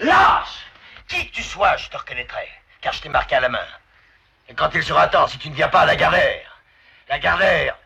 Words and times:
Lâche 0.00 0.66
Qui 1.08 1.26
que 1.26 1.32
tu 1.32 1.42
sois, 1.42 1.76
je 1.76 1.88
te 1.88 1.96
reconnaîtrai, 1.96 2.46
car 2.80 2.92
je 2.92 3.02
t'ai 3.02 3.08
marqué 3.08 3.34
à 3.34 3.40
la 3.40 3.48
main. 3.48 3.58
Et 4.48 4.54
quand 4.54 4.70
il 4.74 4.82
sera 4.82 5.08
temps, 5.08 5.26
si 5.26 5.38
tu 5.38 5.50
ne 5.50 5.54
viens 5.54 5.68
pas 5.68 5.80
à 5.80 5.86
la 5.86 5.96
Gardère, 5.96 6.62
la 7.08 7.18
Gardère 7.18 7.76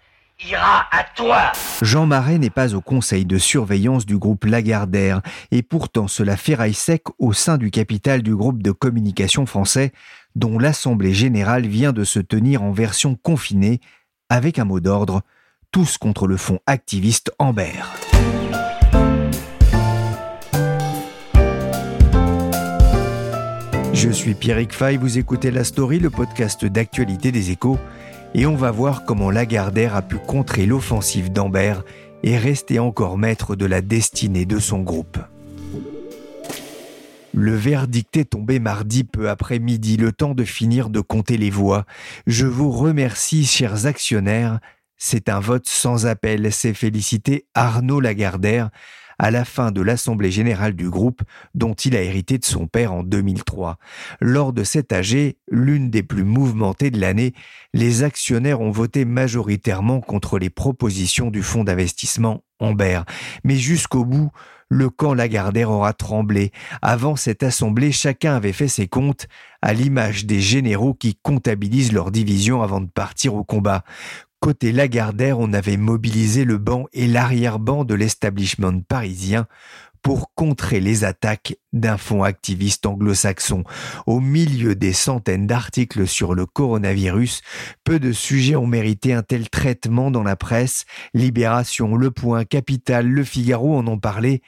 ira 0.44 0.86
à 0.90 1.04
toi 1.04 1.52
Jean 1.80 2.06
Marais 2.06 2.38
n'est 2.38 2.50
pas 2.50 2.74
au 2.74 2.80
conseil 2.80 3.24
de 3.24 3.38
surveillance 3.38 4.06
du 4.06 4.18
groupe 4.18 4.44
Lagardère, 4.44 5.22
et 5.50 5.62
pourtant 5.62 6.08
cela 6.08 6.36
ferraille 6.36 6.74
sec 6.74 7.04
au 7.18 7.32
sein 7.32 7.56
du 7.58 7.70
capital 7.70 8.22
du 8.22 8.34
groupe 8.36 8.62
de 8.62 8.72
communication 8.72 9.46
français, 9.46 9.92
dont 10.34 10.58
l'Assemblée 10.58 11.14
générale 11.14 11.66
vient 11.66 11.92
de 11.92 12.04
se 12.04 12.18
tenir 12.18 12.62
en 12.62 12.72
version 12.72 13.14
confinée, 13.14 13.80
avec 14.28 14.58
un 14.58 14.64
mot 14.64 14.80
d'ordre, 14.80 15.22
tous 15.70 15.96
contre 15.96 16.26
le 16.26 16.36
fonds 16.36 16.60
activiste 16.66 17.32
Amber. 17.38 17.82
Je 24.02 24.10
suis 24.10 24.34
Pierrick 24.34 24.72
Fay, 24.72 24.96
vous 24.96 25.18
écoutez 25.18 25.52
La 25.52 25.62
Story, 25.62 26.00
le 26.00 26.10
podcast 26.10 26.64
d'actualité 26.64 27.30
des 27.30 27.52
échos, 27.52 27.78
et 28.34 28.46
on 28.46 28.56
va 28.56 28.72
voir 28.72 29.04
comment 29.04 29.30
Lagardère 29.30 29.94
a 29.94 30.02
pu 30.02 30.16
contrer 30.16 30.66
l'offensive 30.66 31.30
d'Amber 31.30 31.74
et 32.24 32.36
rester 32.36 32.80
encore 32.80 33.16
maître 33.16 33.54
de 33.54 33.64
la 33.64 33.80
destinée 33.80 34.44
de 34.44 34.58
son 34.58 34.80
groupe. 34.80 35.18
Le 37.32 37.54
verdict 37.54 38.16
est 38.16 38.30
tombé 38.30 38.58
mardi 38.58 39.04
peu 39.04 39.30
après 39.30 39.60
midi, 39.60 39.96
le 39.96 40.10
temps 40.10 40.34
de 40.34 40.42
finir 40.42 40.90
de 40.90 41.00
compter 41.00 41.36
les 41.36 41.50
voix. 41.50 41.84
Je 42.26 42.48
vous 42.48 42.72
remercie, 42.72 43.44
chers 43.44 43.86
actionnaires. 43.86 44.58
C'est 44.96 45.28
un 45.28 45.38
vote 45.38 45.68
sans 45.68 46.06
appel, 46.06 46.52
s'est 46.52 46.74
félicité 46.74 47.46
Arnaud 47.54 48.00
Lagardère, 48.00 48.70
à 49.22 49.30
la 49.30 49.44
fin 49.44 49.70
de 49.70 49.80
l'Assemblée 49.80 50.32
générale 50.32 50.74
du 50.74 50.90
groupe 50.90 51.22
dont 51.54 51.74
il 51.74 51.96
a 51.96 52.02
hérité 52.02 52.38
de 52.38 52.44
son 52.44 52.66
père 52.66 52.92
en 52.92 53.04
2003. 53.04 53.78
Lors 54.20 54.52
de 54.52 54.64
cette 54.64 54.92
AG, 54.92 55.36
l'une 55.48 55.90
des 55.90 56.02
plus 56.02 56.24
mouvementées 56.24 56.90
de 56.90 57.00
l'année, 57.00 57.32
les 57.72 58.02
actionnaires 58.02 58.60
ont 58.60 58.72
voté 58.72 59.04
majoritairement 59.04 60.00
contre 60.00 60.40
les 60.40 60.50
propositions 60.50 61.30
du 61.30 61.42
fonds 61.42 61.62
d'investissement 61.62 62.42
Amber. 62.58 63.02
Mais 63.44 63.56
jusqu'au 63.56 64.04
bout, 64.04 64.30
le 64.68 64.90
camp 64.90 65.14
Lagardère 65.14 65.70
aura 65.70 65.92
tremblé. 65.92 66.50
Avant 66.80 67.14
cette 67.14 67.44
assemblée, 67.44 67.92
chacun 67.92 68.34
avait 68.34 68.52
fait 68.52 68.68
ses 68.68 68.88
comptes, 68.88 69.28
à 69.60 69.72
l'image 69.72 70.26
des 70.26 70.40
généraux 70.40 70.94
qui 70.94 71.16
comptabilisent 71.22 71.92
leurs 71.92 72.10
divisions 72.10 72.62
avant 72.62 72.80
de 72.80 72.88
partir 72.88 73.34
au 73.34 73.44
combat. 73.44 73.84
Côté 74.42 74.72
Lagardère, 74.72 75.38
on 75.38 75.52
avait 75.52 75.76
mobilisé 75.76 76.44
le 76.44 76.58
banc 76.58 76.86
et 76.92 77.06
l'arrière-banc 77.06 77.84
de 77.84 77.94
l'establishment 77.94 78.80
parisien 78.80 79.46
pour 80.02 80.34
contrer 80.34 80.80
les 80.80 81.04
attaques 81.04 81.54
d'un 81.72 81.96
fonds 81.96 82.24
activiste 82.24 82.84
anglo-saxon. 82.84 83.62
Au 84.04 84.18
milieu 84.18 84.74
des 84.74 84.92
centaines 84.92 85.46
d'articles 85.46 86.08
sur 86.08 86.34
le 86.34 86.44
coronavirus, 86.44 87.42
peu 87.84 88.00
de 88.00 88.10
sujets 88.10 88.56
ont 88.56 88.66
mérité 88.66 89.12
un 89.12 89.22
tel 89.22 89.48
traitement 89.48 90.10
dans 90.10 90.24
la 90.24 90.34
presse. 90.34 90.86
Libération, 91.14 91.94
Le 91.94 92.10
Point, 92.10 92.44
Capital, 92.44 93.06
Le 93.06 93.22
Figaro 93.22 93.76
en 93.76 93.86
ont 93.86 94.00
parlé, 94.00 94.42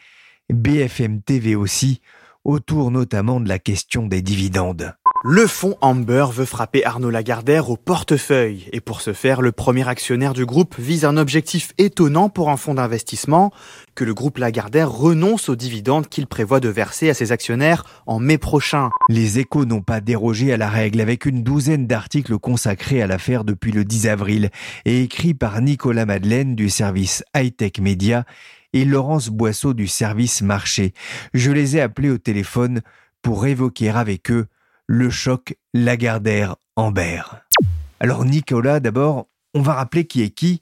BFM 0.52 1.22
TV 1.22 1.54
aussi, 1.54 2.00
autour 2.42 2.90
notamment 2.90 3.38
de 3.38 3.48
la 3.48 3.60
question 3.60 4.08
des 4.08 4.22
dividendes. 4.22 4.92
Le 5.26 5.46
fonds 5.46 5.74
Amber 5.80 6.26
veut 6.30 6.44
frapper 6.44 6.84
Arnaud 6.84 7.08
Lagardère 7.08 7.70
au 7.70 7.78
portefeuille. 7.78 8.68
Et 8.74 8.82
pour 8.82 9.00
ce 9.00 9.14
faire, 9.14 9.40
le 9.40 9.52
premier 9.52 9.88
actionnaire 9.88 10.34
du 10.34 10.44
groupe 10.44 10.74
vise 10.78 11.06
un 11.06 11.16
objectif 11.16 11.72
étonnant 11.78 12.28
pour 12.28 12.50
un 12.50 12.58
fonds 12.58 12.74
d'investissement, 12.74 13.50
que 13.94 14.04
le 14.04 14.12
groupe 14.12 14.36
Lagardère 14.36 14.90
renonce 14.90 15.48
aux 15.48 15.56
dividendes 15.56 16.08
qu'il 16.08 16.26
prévoit 16.26 16.60
de 16.60 16.68
verser 16.68 17.08
à 17.08 17.14
ses 17.14 17.32
actionnaires 17.32 17.84
en 18.04 18.20
mai 18.20 18.36
prochain. 18.36 18.90
Les 19.08 19.38
échos 19.38 19.64
n'ont 19.64 19.80
pas 19.80 20.02
dérogé 20.02 20.52
à 20.52 20.58
la 20.58 20.68
règle 20.68 21.00
avec 21.00 21.24
une 21.24 21.42
douzaine 21.42 21.86
d'articles 21.86 22.36
consacrés 22.36 23.00
à 23.00 23.06
l'affaire 23.06 23.44
depuis 23.44 23.72
le 23.72 23.86
10 23.86 24.08
avril 24.08 24.50
et 24.84 25.00
écrits 25.00 25.32
par 25.32 25.58
Nicolas 25.62 26.04
Madeleine 26.04 26.54
du 26.54 26.68
service 26.68 27.24
Hightech 27.32 27.80
Media 27.80 28.26
et 28.74 28.84
Laurence 28.84 29.30
Boisseau 29.30 29.72
du 29.72 29.86
service 29.86 30.42
Marché. 30.42 30.92
Je 31.32 31.50
les 31.50 31.78
ai 31.78 31.80
appelés 31.80 32.10
au 32.10 32.18
téléphone 32.18 32.82
pour 33.22 33.46
évoquer 33.46 33.88
avec 33.88 34.30
eux 34.30 34.48
le 34.86 35.10
choc 35.10 35.56
Lagardère-Amber. 35.72 37.22
Alors 38.00 38.24
Nicolas, 38.24 38.80
d'abord, 38.80 39.28
on 39.54 39.62
va 39.62 39.74
rappeler 39.74 40.06
qui 40.06 40.22
est 40.22 40.30
qui. 40.30 40.60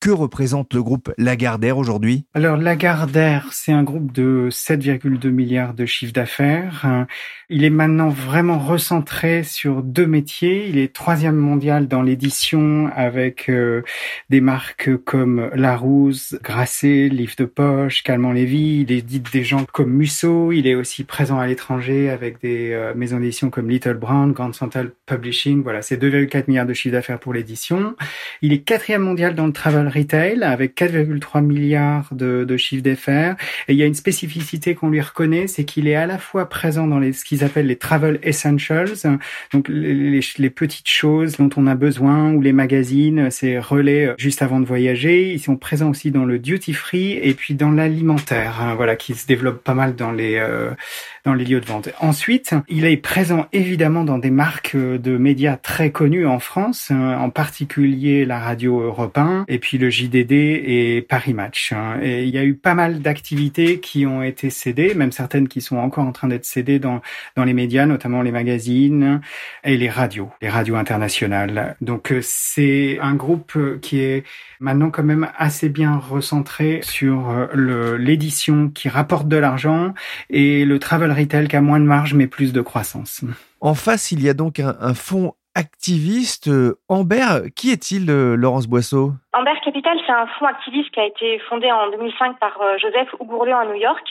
Que 0.00 0.10
représente 0.10 0.74
le 0.74 0.82
groupe 0.84 1.12
Lagardère 1.18 1.76
aujourd'hui? 1.76 2.24
Alors 2.32 2.56
Lagardère, 2.56 3.48
c'est 3.50 3.72
un 3.72 3.82
groupe 3.82 4.12
de 4.12 4.48
7,2 4.48 5.28
milliards 5.28 5.74
de 5.74 5.86
chiffre 5.86 6.12
d'affaires. 6.12 7.06
Il 7.50 7.64
est 7.64 7.70
maintenant 7.70 8.08
vraiment 8.08 8.60
recentré 8.60 9.42
sur 9.42 9.82
deux 9.82 10.06
métiers. 10.06 10.68
Il 10.68 10.78
est 10.78 10.94
troisième 10.94 11.34
mondial 11.34 11.88
dans 11.88 12.02
l'édition 12.02 12.90
avec 12.94 13.48
euh, 13.48 13.82
des 14.30 14.40
marques 14.40 14.96
comme 14.98 15.50
Larousse, 15.54 16.36
Grasset, 16.44 17.08
Livre 17.08 17.34
de 17.36 17.46
Poche, 17.46 18.04
Calmant 18.04 18.32
Lévy. 18.32 18.82
Il 18.82 18.92
édite 18.92 19.32
des 19.32 19.42
gens 19.42 19.64
comme 19.72 19.90
Musso. 19.90 20.52
Il 20.52 20.68
est 20.68 20.76
aussi 20.76 21.02
présent 21.02 21.40
à 21.40 21.46
l'étranger 21.48 22.08
avec 22.08 22.40
des 22.40 22.70
euh, 22.72 22.94
maisons 22.94 23.18
d'édition 23.18 23.50
comme 23.50 23.68
Little 23.68 23.94
Brown, 23.94 24.30
Grand 24.30 24.52
Central 24.52 24.92
Publishing. 25.06 25.64
Voilà, 25.64 25.82
c'est 25.82 26.00
2,4 26.00 26.44
milliards 26.46 26.66
de 26.66 26.74
chiffre 26.74 26.92
d'affaires 26.92 27.18
pour 27.18 27.32
l'édition. 27.32 27.96
Il 28.42 28.52
est 28.52 28.60
quatrième 28.60 29.02
mondial 29.02 29.34
dans 29.34 29.46
le 29.46 29.52
retail 29.88 30.42
avec 30.42 30.76
4,3 30.76 31.42
milliards 31.42 32.08
de, 32.12 32.44
de 32.44 32.56
chiffre 32.56 32.82
d'affaires. 32.82 33.36
Et 33.68 33.72
il 33.72 33.78
y 33.78 33.82
a 33.82 33.86
une 33.86 33.94
spécificité 33.94 34.74
qu'on 34.74 34.90
lui 34.90 35.00
reconnaît, 35.00 35.46
c'est 35.46 35.64
qu'il 35.64 35.88
est 35.88 35.94
à 35.94 36.06
la 36.06 36.18
fois 36.18 36.48
présent 36.48 36.86
dans 36.86 36.98
les, 36.98 37.12
ce 37.12 37.24
qu'ils 37.24 37.44
appellent 37.44 37.66
les 37.66 37.76
travel 37.76 38.18
essentials, 38.22 38.90
donc 39.52 39.68
les, 39.68 40.20
les, 40.38 40.50
petites 40.50 40.88
choses 40.88 41.36
dont 41.36 41.50
on 41.56 41.66
a 41.66 41.74
besoin, 41.74 42.32
ou 42.32 42.40
les 42.40 42.52
magazines, 42.52 43.30
ces 43.30 43.58
relais 43.58 44.14
juste 44.18 44.42
avant 44.42 44.60
de 44.60 44.66
voyager. 44.66 45.32
Ils 45.32 45.40
sont 45.40 45.56
présents 45.56 45.90
aussi 45.90 46.10
dans 46.10 46.24
le 46.24 46.38
duty 46.38 46.72
free 46.72 47.12
et 47.12 47.34
puis 47.34 47.54
dans 47.54 47.70
l'alimentaire, 47.70 48.60
hein, 48.60 48.74
voilà, 48.74 48.96
qui 48.96 49.14
se 49.14 49.26
développe 49.26 49.62
pas 49.62 49.74
mal 49.74 49.94
dans 49.94 50.12
les 50.12 50.36
euh, 50.36 50.70
dans 51.28 51.34
les 51.34 51.44
lieux 51.44 51.60
de 51.60 51.66
vente. 51.66 51.90
Ensuite, 52.00 52.54
il 52.68 52.86
est 52.86 52.96
présent 52.96 53.48
évidemment 53.52 54.02
dans 54.02 54.16
des 54.16 54.30
marques 54.30 54.74
de 54.74 55.18
médias 55.18 55.58
très 55.58 55.90
connues 55.90 56.26
en 56.26 56.38
France, 56.38 56.90
hein, 56.90 57.18
en 57.20 57.28
particulier 57.28 58.24
la 58.24 58.38
radio 58.38 58.80
Europe 58.80 59.18
1 59.18 59.44
et 59.46 59.58
puis 59.58 59.76
le 59.76 59.90
JDD 59.90 60.32
et 60.32 61.04
Paris 61.06 61.34
Match. 61.34 61.74
Hein. 61.74 61.98
Et 62.02 62.24
il 62.24 62.30
y 62.30 62.38
a 62.38 62.44
eu 62.44 62.54
pas 62.54 62.72
mal 62.72 63.00
d'activités 63.00 63.78
qui 63.78 64.06
ont 64.06 64.22
été 64.22 64.48
cédées, 64.48 64.94
même 64.94 65.12
certaines 65.12 65.48
qui 65.48 65.60
sont 65.60 65.76
encore 65.76 66.06
en 66.06 66.12
train 66.12 66.28
d'être 66.28 66.46
cédées 66.46 66.78
dans, 66.78 67.02
dans 67.36 67.44
les 67.44 67.52
médias, 67.52 67.84
notamment 67.84 68.22
les 68.22 68.32
magazines 68.32 69.20
et 69.64 69.76
les 69.76 69.90
radios, 69.90 70.30
les 70.40 70.48
radios 70.48 70.76
internationales. 70.76 71.76
Donc 71.82 72.10
euh, 72.10 72.20
c'est 72.22 72.98
un 73.02 73.14
groupe 73.16 73.58
qui 73.82 74.00
est 74.00 74.24
maintenant 74.60 74.88
quand 74.88 75.04
même 75.04 75.28
assez 75.36 75.68
bien 75.68 75.98
recentré 75.98 76.80
sur 76.82 77.28
euh, 77.28 77.98
l'édition 77.98 78.70
qui 78.70 78.88
rapporte 78.88 79.28
de 79.28 79.36
l'argent 79.36 79.92
et 80.30 80.64
le 80.64 80.78
travel 80.78 81.12
retail 81.18 81.48
qui 81.48 81.56
a 81.56 81.60
moins 81.60 81.80
de 81.80 81.84
marge 81.84 82.14
mais 82.14 82.26
plus 82.26 82.52
de 82.52 82.60
croissance. 82.60 83.24
En 83.60 83.74
face, 83.74 84.12
il 84.12 84.22
y 84.22 84.28
a 84.28 84.34
donc 84.34 84.60
un, 84.60 84.76
un 84.80 84.94
fonds 84.94 85.34
activiste. 85.58 86.48
Euh, 86.48 86.78
Amber, 86.88 87.50
qui 87.56 87.72
est-il, 87.72 88.08
euh, 88.10 88.36
Laurence 88.36 88.68
Boisseau? 88.68 89.12
Amber 89.32 89.58
Capital, 89.64 89.98
c'est 90.06 90.12
un 90.12 90.26
fonds 90.38 90.46
activiste 90.46 90.90
qui 90.92 91.00
a 91.00 91.06
été 91.06 91.40
fondé 91.48 91.70
en 91.70 91.90
2005 91.90 92.38
par 92.38 92.60
euh, 92.62 92.78
Joseph 92.78 93.08
Ougourlian 93.18 93.58
à 93.58 93.64
New 93.66 93.74
York. 93.74 94.08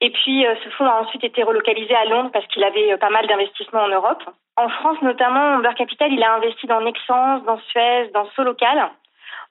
Et 0.00 0.10
puis, 0.10 0.44
ce 0.62 0.68
fonds 0.76 0.84
a 0.84 1.00
ensuite 1.00 1.24
été 1.24 1.42
relocalisé 1.42 1.94
à 1.94 2.04
Londres 2.04 2.28
parce 2.30 2.46
qu'il 2.48 2.62
avait 2.62 2.98
pas 2.98 3.08
mal 3.08 3.26
d'investissements 3.26 3.84
en 3.84 3.88
Europe. 3.88 4.22
En 4.56 4.68
France, 4.68 4.98
notamment, 5.00 5.54
Amber 5.54 5.72
Capital, 5.74 6.12
il 6.12 6.22
a 6.22 6.34
investi 6.34 6.66
dans 6.66 6.82
Nexens, 6.82 7.40
dans 7.46 7.58
Suez, 7.70 8.10
dans 8.12 8.28
Solocal. 8.36 8.90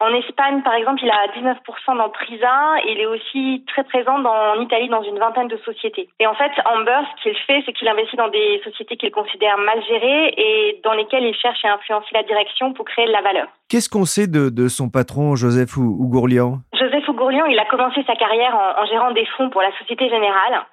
En 0.02 0.14
Espagne, 0.14 0.62
par 0.62 0.74
exemple, 0.74 1.02
il 1.04 1.10
a 1.10 1.28
19% 1.28 1.98
dans 1.98 2.10
Prisa 2.10 2.76
et 2.84 2.92
il 2.92 3.00
est 3.00 3.06
aussi 3.06 3.64
très 3.68 3.84
présent 3.84 4.24
en 4.24 4.60
Italie 4.60 4.90
dans 4.90 5.04
une 5.04 5.18
vingtaine 5.20 5.48
de 5.48 5.58
sociétés. 5.58 6.10
Et 6.20 6.28
en 6.28 6.36
fait, 6.36 6.52
Amber, 6.66 7.00
ce 7.18 7.24
qu'il 7.24 7.38
fait, 7.48 7.64
c'est 7.66 7.72
qu'il 7.74 7.88
investit 7.88 8.18
dans 8.18 8.28
des 8.28 8.62
sociétés 8.64 8.98
qu'il 8.98 9.12
considère 9.12 9.58
mal 9.58 9.82
gérées 9.88 10.34
et 10.38 10.82
dans 10.84 10.94
lesquelles 10.94 11.24
il 11.24 11.36
cherche 11.36 11.64
à 11.64 11.74
influencer 11.74 12.10
la 12.14 12.24
direction 12.24 12.74
pour 12.74 12.86
créer 12.86 13.08
de 13.08 13.12
la 13.12 13.22
valeur. 13.22 13.48
Qu'est-ce 13.70 13.90
qu'on 13.90 14.06
sait 14.06 14.28
de, 14.28 14.68
son 14.68 14.90
patron, 14.90 15.36
Joseph 15.36 15.78
Ougourlian? 15.78 16.60
Joseph 16.74 17.08
Ougourlian, 17.08 17.46
il 17.46 17.60
a 17.60 17.66
commencé 17.66 18.04
sa 18.06 18.16
carrière 18.16 18.54
en, 18.56 18.84
en 18.84 18.86
gérant 18.88 19.12
des 19.12 19.26
fonds 19.38 19.50
pour 19.50 19.62
la 19.62 19.72
Société 19.80 20.10
Générale. 20.10 20.66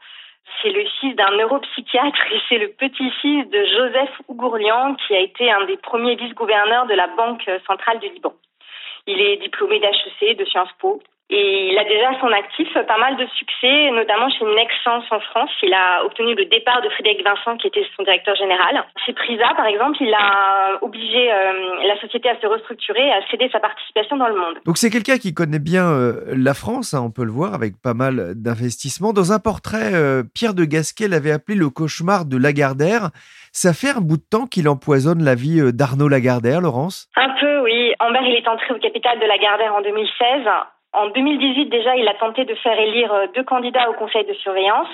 C'est 0.61 0.71
le 0.71 0.85
fils 1.01 1.15
d'un 1.17 1.31
neuropsychiatre 1.37 2.33
et 2.33 2.41
c'est 2.49 2.59
le 2.59 2.69
petit-fils 2.69 3.49
de 3.49 3.65
Joseph 3.65 4.11
Ougourlian 4.29 4.97
qui 4.97 5.15
a 5.15 5.21
été 5.21 5.51
un 5.51 5.65
des 5.67 5.77
premiers 5.77 6.17
vice-gouverneurs 6.17 6.87
de 6.87 6.95
la 6.95 7.07
Banque 7.07 7.49
centrale 7.67 8.01
du 8.01 8.09
Liban. 8.09 8.33
Il 9.07 9.21
est 9.21 9.37
diplômé 9.39 9.81
d'HEC, 9.81 10.37
de 10.39 10.45
Sciences 10.45 10.73
Po. 10.79 11.03
Et 11.35 11.71
il 11.73 11.79
a 11.79 11.85
déjà 11.85 12.11
à 12.11 12.21
son 12.21 12.31
actif 12.31 12.69
pas 12.75 12.99
mal 12.99 13.17
de 13.17 13.27
succès, 13.39 13.91
notamment 13.93 14.29
chez 14.29 14.45
Nexens 14.45 15.09
en 15.11 15.21
France. 15.21 15.51
Il 15.63 15.73
a 15.73 16.05
obtenu 16.05 16.35
le 16.35 16.45
départ 16.45 16.83
de 16.83 16.91
Frédéric 16.91 17.25
Vincent, 17.25 17.57
qui 17.57 17.69
était 17.69 17.87
son 17.97 18.03
directeur 18.03 18.37
général. 18.37 18.85
Chez 19.07 19.15
Prisa, 19.15 19.55
par 19.57 19.65
exemple, 19.65 19.97
il 20.01 20.13
a 20.13 20.77
obligé 20.83 21.33
euh, 21.33 21.87
la 21.89 21.99
société 22.03 22.29
à 22.29 22.39
se 22.39 22.47
restructurer, 22.47 23.11
à 23.13 23.27
céder 23.31 23.49
sa 23.51 23.61
participation 23.61 24.19
dans 24.19 24.29
le 24.29 24.35
monde. 24.35 24.59
Donc 24.67 24.77
c'est 24.77 24.91
quelqu'un 24.91 25.17
qui 25.17 25.33
connaît 25.33 25.59
bien 25.59 25.87
euh, 25.87 26.21
la 26.37 26.53
France, 26.53 26.93
hein, 26.93 27.01
on 27.03 27.11
peut 27.11 27.25
le 27.25 27.33
voir, 27.33 27.55
avec 27.55 27.81
pas 27.83 27.95
mal 27.95 28.35
d'investissements. 28.37 29.15
Dans 29.15 29.33
un 29.33 29.39
portrait, 29.39 29.95
euh, 29.95 30.25
Pierre 30.35 30.53
de 30.53 30.67
Gasquet 30.67 31.09
l'avait 31.09 31.33
appelé 31.33 31.57
le 31.57 31.71
cauchemar 31.71 32.27
de 32.27 32.37
Lagardère. 32.37 33.09
Ça 33.53 33.73
fait 33.73 33.97
un 33.97 34.03
bout 34.03 34.19
de 34.19 34.29
temps 34.31 34.47
qu'il 34.47 34.69
empoisonne 34.69 35.25
la 35.25 35.35
vie 35.35 35.73
d'Arnaud 35.73 36.09
Lagardère, 36.09 36.61
Laurence? 36.61 37.09
Un 37.17 37.31
peu, 37.41 37.52
Amber, 38.01 38.37
est 38.37 38.49
entré 38.49 38.75
au 38.75 38.79
capital 38.79 39.19
de 39.19 39.27
Lagardère 39.27 39.75
en 39.75 39.83
2016. 39.83 40.47
En 40.95 41.07
2018, 41.09 41.67
déjà, 41.67 41.97
il 41.97 42.07
a 42.07 42.15
tenté 42.15 42.45
de 42.45 42.55
faire 42.57 42.79
élire 42.79 43.13
euh, 43.13 43.27
deux 43.35 43.45
candidats 43.45 43.89
au 43.89 43.95
conseil 43.95 44.25
de 44.27 44.35
surveillance, 44.35 44.89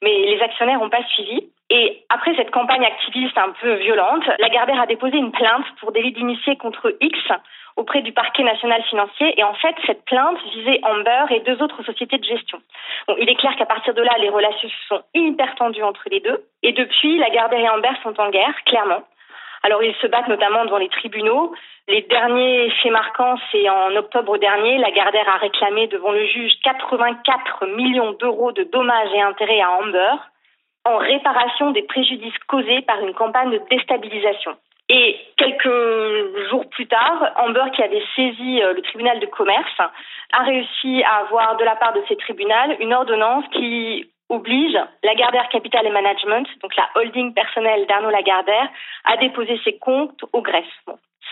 mais 0.00 0.16
les 0.26 0.40
actionnaires 0.40 0.78
n'ont 0.78 0.90
pas 0.90 1.04
suivi. 1.08 1.48
Et 1.70 2.04
après 2.08 2.34
cette 2.36 2.52
campagne 2.52 2.84
activiste 2.84 3.36
un 3.36 3.50
peu 3.60 3.74
violente, 3.74 4.24
Lagardère 4.38 4.80
a 4.80 4.86
déposé 4.86 5.16
une 5.16 5.32
plainte 5.32 5.66
pour 5.80 5.92
délit 5.92 6.12
d'initié 6.12 6.56
contre 6.56 6.94
X 7.00 7.18
auprès 7.76 8.02
du 8.02 8.12
parquet 8.12 8.44
national 8.44 8.82
financier. 8.84 9.38
Et 9.38 9.44
en 9.44 9.54
fait, 9.54 9.74
cette 9.86 10.04
plainte 10.04 10.38
visait 10.54 10.80
Amber 10.84 11.24
et 11.30 11.40
deux 11.40 11.60
autres 11.62 11.82
sociétés 11.84 12.18
de 12.18 12.24
gestion. 12.24 12.60
Il 13.18 13.28
est 13.28 13.36
clair 13.36 13.56
qu'à 13.56 13.66
partir 13.66 13.94
de 13.94 14.02
là, 14.02 14.12
les 14.18 14.28
relations 14.28 14.68
sont 14.88 15.02
hyper 15.14 15.54
tendues 15.56 15.82
entre 15.82 16.04
les 16.10 16.20
deux. 16.20 16.44
Et 16.62 16.72
depuis, 16.72 17.18
Lagardère 17.18 17.60
et 17.60 17.68
Amber 17.68 17.90
sont 18.02 18.18
en 18.20 18.30
guerre, 18.30 18.54
clairement. 18.66 19.02
Alors 19.62 19.82
ils 19.82 19.94
se 19.96 20.06
battent 20.06 20.28
notamment 20.28 20.64
devant 20.64 20.78
les 20.78 20.88
tribunaux. 20.88 21.52
Les 21.88 22.02
derniers 22.02 22.70
faits 22.82 22.92
marquants, 22.92 23.36
c'est 23.50 23.68
en 23.68 23.94
octobre 23.96 24.38
dernier, 24.38 24.78
Lagardère 24.78 25.28
a 25.28 25.38
réclamé 25.38 25.86
devant 25.88 26.12
le 26.12 26.24
juge 26.26 26.52
84 26.62 27.66
millions 27.66 28.12
d'euros 28.12 28.52
de 28.52 28.64
dommages 28.64 29.12
et 29.14 29.22
intérêts 29.22 29.60
à 29.60 29.72
Amber 29.72 30.14
en 30.84 30.96
réparation 30.96 31.72
des 31.72 31.82
préjudices 31.82 32.38
causés 32.46 32.82
par 32.82 33.00
une 33.00 33.12
campagne 33.14 33.50
de 33.50 33.60
déstabilisation. 33.70 34.56
Et 34.88 35.16
quelques 35.36 36.48
jours 36.48 36.68
plus 36.70 36.86
tard, 36.86 37.32
Amber, 37.36 37.64
qui 37.74 37.82
avait 37.82 38.02
saisi 38.16 38.60
euh, 38.60 38.72
le 38.72 38.82
tribunal 38.82 39.20
de 39.20 39.26
commerce, 39.26 39.80
a 40.32 40.42
réussi 40.42 41.02
à 41.04 41.18
avoir 41.18 41.56
de 41.56 41.64
la 41.64 41.76
part 41.76 41.92
de 41.92 42.02
ces 42.08 42.16
tribunaux 42.16 42.74
une 42.80 42.92
ordonnance 42.92 43.44
qui 43.52 44.10
oblige 44.30 44.78
Lagardère 45.02 45.48
Capital 45.50 45.86
et 45.86 45.90
Management, 45.90 46.46
donc 46.62 46.74
la 46.76 46.88
holding 46.94 47.34
personnelle 47.34 47.86
d'Arnaud 47.86 48.10
Lagardère, 48.10 48.68
à 49.04 49.16
déposer 49.18 49.60
ses 49.64 49.76
comptes 49.78 50.24
au 50.32 50.40
greffe. 50.40 50.64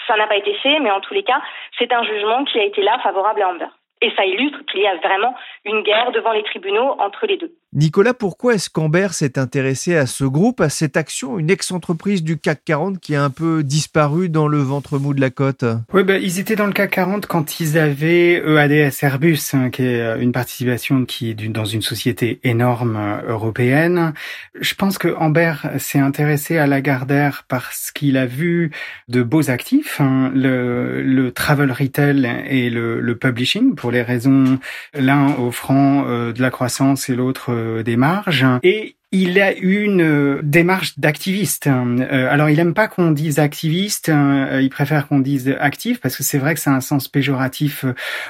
ça 0.06 0.16
n'a 0.16 0.26
pas 0.26 0.36
été 0.36 0.54
fait, 0.54 0.80
mais 0.80 0.90
en 0.90 1.00
tous 1.00 1.14
les 1.14 1.22
cas, 1.22 1.40
c'est 1.78 1.92
un 1.92 2.02
jugement 2.02 2.44
qui 2.44 2.58
a 2.58 2.64
été 2.64 2.82
là 2.82 2.98
favorable 2.98 3.42
à 3.42 3.48
Amber. 3.48 3.68
Et 4.00 4.10
ça 4.12 4.24
illustre 4.24 4.64
qu'il 4.70 4.80
y 4.80 4.86
a 4.86 4.96
vraiment 4.96 5.34
une 5.64 5.82
guerre 5.82 6.12
devant 6.12 6.32
les 6.32 6.42
tribunaux 6.44 6.96
entre 6.98 7.26
les 7.26 7.36
deux. 7.36 7.52
Nicolas, 7.74 8.14
pourquoi 8.14 8.54
est-ce 8.54 8.70
qu'Amber 8.70 9.08
s'est 9.12 9.38
intéressé 9.38 9.94
à 9.94 10.06
ce 10.06 10.24
groupe, 10.24 10.62
à 10.62 10.70
cette 10.70 10.96
action, 10.96 11.38
une 11.38 11.50
ex-entreprise 11.50 12.22
du 12.22 12.38
CAC 12.38 12.62
40 12.64 12.98
qui 12.98 13.14
a 13.14 13.22
un 13.22 13.28
peu 13.28 13.62
disparu 13.62 14.30
dans 14.30 14.48
le 14.48 14.56
ventre 14.56 14.98
mou 14.98 15.12
de 15.12 15.20
la 15.20 15.28
côte 15.28 15.66
Oui, 15.92 16.02
ben, 16.02 16.18
ils 16.22 16.38
étaient 16.38 16.56
dans 16.56 16.66
le 16.66 16.72
CAC 16.72 16.92
40 16.92 17.26
quand 17.26 17.60
ils 17.60 17.76
avaient 17.76 18.42
EADS 18.42 19.02
Airbus, 19.02 19.50
hein, 19.52 19.68
qui 19.68 19.82
est 19.82 20.00
euh, 20.00 20.18
une 20.18 20.32
participation 20.32 21.04
qui 21.04 21.28
est 21.28 21.34
dans 21.34 21.66
une 21.66 21.82
société 21.82 22.40
énorme 22.42 22.96
euh, 22.96 23.20
européenne. 23.28 24.14
Je 24.58 24.74
pense 24.74 24.96
que 24.96 25.14
Amber 25.18 25.52
s'est 25.78 25.98
intéressé 25.98 26.56
à 26.56 26.66
Lagardère 26.66 27.44
parce 27.48 27.90
qu'il 27.90 28.16
a 28.16 28.24
vu 28.24 28.70
de 29.08 29.22
beaux 29.22 29.50
actifs, 29.50 30.00
hein, 30.00 30.32
le, 30.34 31.30
travel 31.34 31.70
retail 31.70 32.44
et 32.48 32.70
le, 32.70 32.98
le 32.98 33.14
publishing, 33.14 33.74
pour 33.74 33.90
les 33.90 34.00
raisons 34.00 34.58
l'un 34.94 35.36
offrant 35.38 36.06
euh, 36.06 36.32
de 36.32 36.40
la 36.40 36.50
croissance 36.50 37.10
et 37.10 37.14
l'autre 37.14 37.57
euh, 37.58 37.82
des 37.82 37.96
marges. 37.96 38.46
Et 38.62 38.94
il 39.10 39.40
a 39.40 39.54
une 39.54 40.02
euh, 40.02 40.40
démarche 40.42 40.98
d'activiste. 40.98 41.66
Euh, 41.66 42.28
alors, 42.30 42.50
il 42.50 42.60
aime 42.60 42.74
pas 42.74 42.88
qu'on 42.88 43.10
dise 43.10 43.38
activiste, 43.38 44.10
hein, 44.10 44.60
il 44.60 44.68
préfère 44.68 45.08
qu'on 45.08 45.20
dise 45.20 45.56
actif 45.58 45.98
parce 46.00 46.14
que 46.14 46.22
c'est 46.22 46.36
vrai 46.36 46.52
que 46.54 46.60
c'est 46.60 46.68
un 46.68 46.82
sens 46.82 47.08
péjoratif 47.08 47.86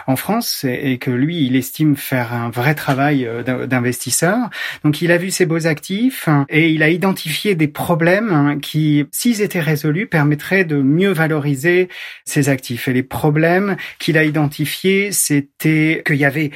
en 0.07 0.15
France 0.15 0.65
et 0.65 0.99
que 0.99 1.11
lui, 1.11 1.45
il 1.45 1.57
estime 1.57 1.97
faire 1.97 2.33
un 2.33 2.49
vrai 2.51 2.77
travail 2.77 3.29
d'investisseur. 3.45 4.51
Donc, 4.85 5.03
il 5.03 5.11
a 5.11 5.17
vu 5.17 5.31
ses 5.31 5.47
beaux 5.47 5.67
actifs 5.67 6.29
et 6.49 6.71
il 6.71 6.83
a 6.85 6.91
identifié 6.91 7.57
des 7.57 7.69
problèmes 7.69 8.33
hein, 8.33 8.59
qui, 8.61 9.05
s'ils 9.11 9.43
étaient 9.43 9.61
résolus, 9.61 10.07
permettraient 10.07 10.65
de 10.65 10.77
mieux 10.77 11.11
valoriser 11.11 11.89
ses 12.25 12.49
actifs. 12.49 12.87
Et 12.87 12.93
les 12.93 13.03
problèmes 13.03 13.77
qu'il 13.99 14.17
a 14.17 14.23
identifiés, 14.23 15.11
c'était 15.11 16.03
qu'il 16.07 16.17
y 16.17 16.25
avait 16.25 16.53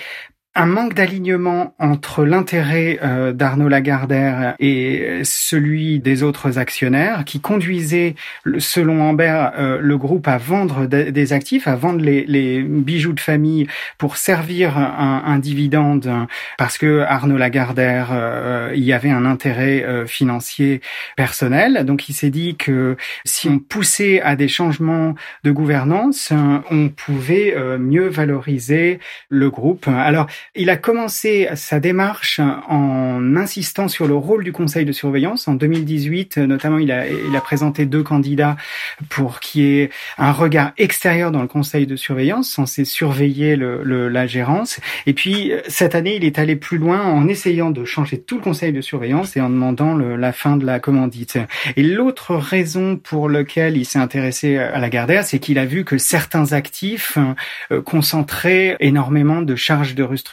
un 0.54 0.66
manque 0.66 0.93
d'alignement 0.93 1.75
entre 1.78 2.25
l'intérêt 2.26 2.99
euh, 3.02 3.32
d'Arnaud 3.32 3.69
Lagardère 3.69 4.54
et 4.58 5.22
celui 5.25 5.99
des 5.99 6.22
autres 6.22 6.58
actionnaires 6.58 7.25
qui 7.25 7.40
conduisait, 7.40 8.16
selon 8.58 9.00
Amber, 9.00 9.49
euh, 9.56 9.78
le 9.81 9.96
groupe 9.96 10.28
à 10.28 10.37
vendre 10.37 10.84
des 10.87 11.32
actifs, 11.32 11.66
à 11.66 11.75
vendre 11.75 12.00
les, 12.00 12.62
bijoux 12.62 13.14
de 13.14 13.20
famille 13.20 13.66
pour 13.96 14.16
servir 14.16 14.76
un, 14.76 15.38
dividende 15.38 16.10
parce 16.58 16.76
que 16.76 17.00
Arnaud 17.00 17.38
Lagardère 17.38 18.10
euh, 18.12 18.72
y 18.75 18.93
avait 18.93 19.10
un 19.10 19.25
intérêt 19.25 20.06
financier 20.06 20.81
personnel. 21.16 21.84
Donc 21.87 22.08
il 22.08 22.12
s'est 22.12 22.31
dit 22.31 22.56
que 22.56 22.96
si 23.25 23.49
on 23.49 23.58
poussait 23.58 24.20
à 24.20 24.37
des 24.37 24.49
changements 24.49 25.14
de 25.44 25.50
gouvernance, 25.50 26.32
on 26.70 26.88
pouvait 26.88 27.54
mieux 27.78 28.08
valoriser 28.08 28.99
le 29.31 29.50
groupe. 29.50 29.88
Alors 29.88 30.26
il 30.54 30.70
a 30.70 30.76
commencé 30.76 31.48
sa 31.54 31.80
démarche 31.80 32.40
en 32.40 33.36
insistant 33.36 33.88
sur 33.88 34.06
le 34.06 34.14
rôle 34.14 34.44
du 34.44 34.52
conseil 34.52 34.84
de 34.84 34.92
surveillance. 34.92 35.48
En 35.48 35.54
2018, 35.54 36.38
notamment, 36.38 36.78
il 36.78 36.92
a, 36.92 37.08
il 37.08 37.34
a 37.34 37.40
présenté 37.40 37.86
deux 37.86 38.02
candidats 38.02 38.56
pour 39.08 39.40
qu'il 39.40 39.62
y 39.62 39.80
ait 39.80 39.90
un 40.18 40.32
regard 40.32 40.72
extérieur 40.78 41.30
dans 41.30 41.42
le 41.42 41.48
conseil 41.48 41.86
de 41.86 41.96
surveillance, 41.96 42.50
censé 42.50 42.84
surveiller 42.84 43.56
le, 43.56 44.08
la 44.08 44.26
gérance. 44.26 44.80
Et 45.06 45.12
puis, 45.12 45.52
cette 45.68 45.94
année, 45.94 46.16
il 46.16 46.25
est 46.25 46.38
allé 46.38 46.56
plus 46.56 46.78
loin 46.78 47.02
en 47.02 47.28
essayant 47.28 47.70
de 47.70 47.84
changer 47.84 48.20
tout 48.20 48.37
le 48.37 48.42
conseil 48.42 48.72
de 48.72 48.80
surveillance 48.80 49.37
et 49.37 49.40
en 49.40 49.50
demandant 49.50 49.94
la 49.96 50.32
fin 50.32 50.56
de 50.56 50.66
la 50.66 50.80
commandite. 50.80 51.38
Et 51.76 51.82
l'autre 51.82 52.37
raison 52.37 52.96
pour 52.96 53.28
laquelle 53.28 53.76
il 53.76 53.84
s'est 53.84 53.99
intéressé 53.99 54.58
à 54.58 54.78
la 54.78 54.90
Gardère, 54.90 55.25
c'est 55.25 55.38
qu'il 55.38 55.58
a 55.58 55.64
vu 55.64 55.84
que 55.84 55.99
certains 55.99 56.52
actifs 56.52 57.18
euh, 57.70 57.82
concentraient 57.82 58.76
énormément 58.80 59.42
de 59.42 59.54
charges 59.56 59.94
de 59.94 60.02
restructuration 60.02 60.31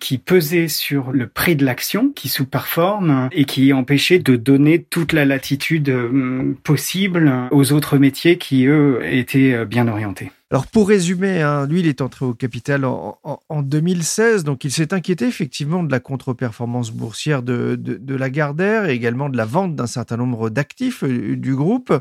qui 0.00 0.18
pesait 0.18 0.68
sur 0.68 1.12
le 1.12 1.26
prix 1.26 1.56
de 1.56 1.64
l'action, 1.64 2.10
qui 2.10 2.28
sous-performe 2.28 3.28
et 3.32 3.44
qui 3.44 3.72
empêchait 3.72 4.18
de 4.18 4.36
donner 4.36 4.82
toute 4.82 5.12
la 5.12 5.24
latitude 5.24 5.88
euh, 5.88 6.54
possible 6.62 7.32
aux 7.50 7.72
autres 7.72 7.98
métiers 7.98 8.38
qui, 8.38 8.66
eux, 8.66 9.00
étaient 9.04 9.54
euh, 9.54 9.64
bien 9.64 9.88
orientés. 9.88 10.30
Alors 10.54 10.68
pour 10.68 10.86
résumer, 10.86 11.42
hein, 11.42 11.66
lui, 11.66 11.80
il 11.80 11.88
est 11.88 12.00
entré 12.00 12.24
au 12.24 12.32
capital 12.32 12.84
en, 12.84 13.62
2016, 13.62 14.44
donc 14.44 14.62
il 14.62 14.70
s'est 14.70 14.94
inquiété 14.94 15.26
effectivement 15.26 15.82
de 15.82 15.90
la 15.90 15.98
contre-performance 15.98 16.92
boursière 16.92 17.42
de, 17.42 17.74
de, 17.74 18.14
Lagardère 18.14 18.88
et 18.88 18.92
également 18.92 19.28
de 19.28 19.36
la 19.36 19.46
vente 19.46 19.74
d'un 19.74 19.88
certain 19.88 20.16
nombre 20.16 20.50
d'actifs 20.50 21.02
euh, 21.02 21.34
du 21.34 21.56
groupe. 21.56 21.92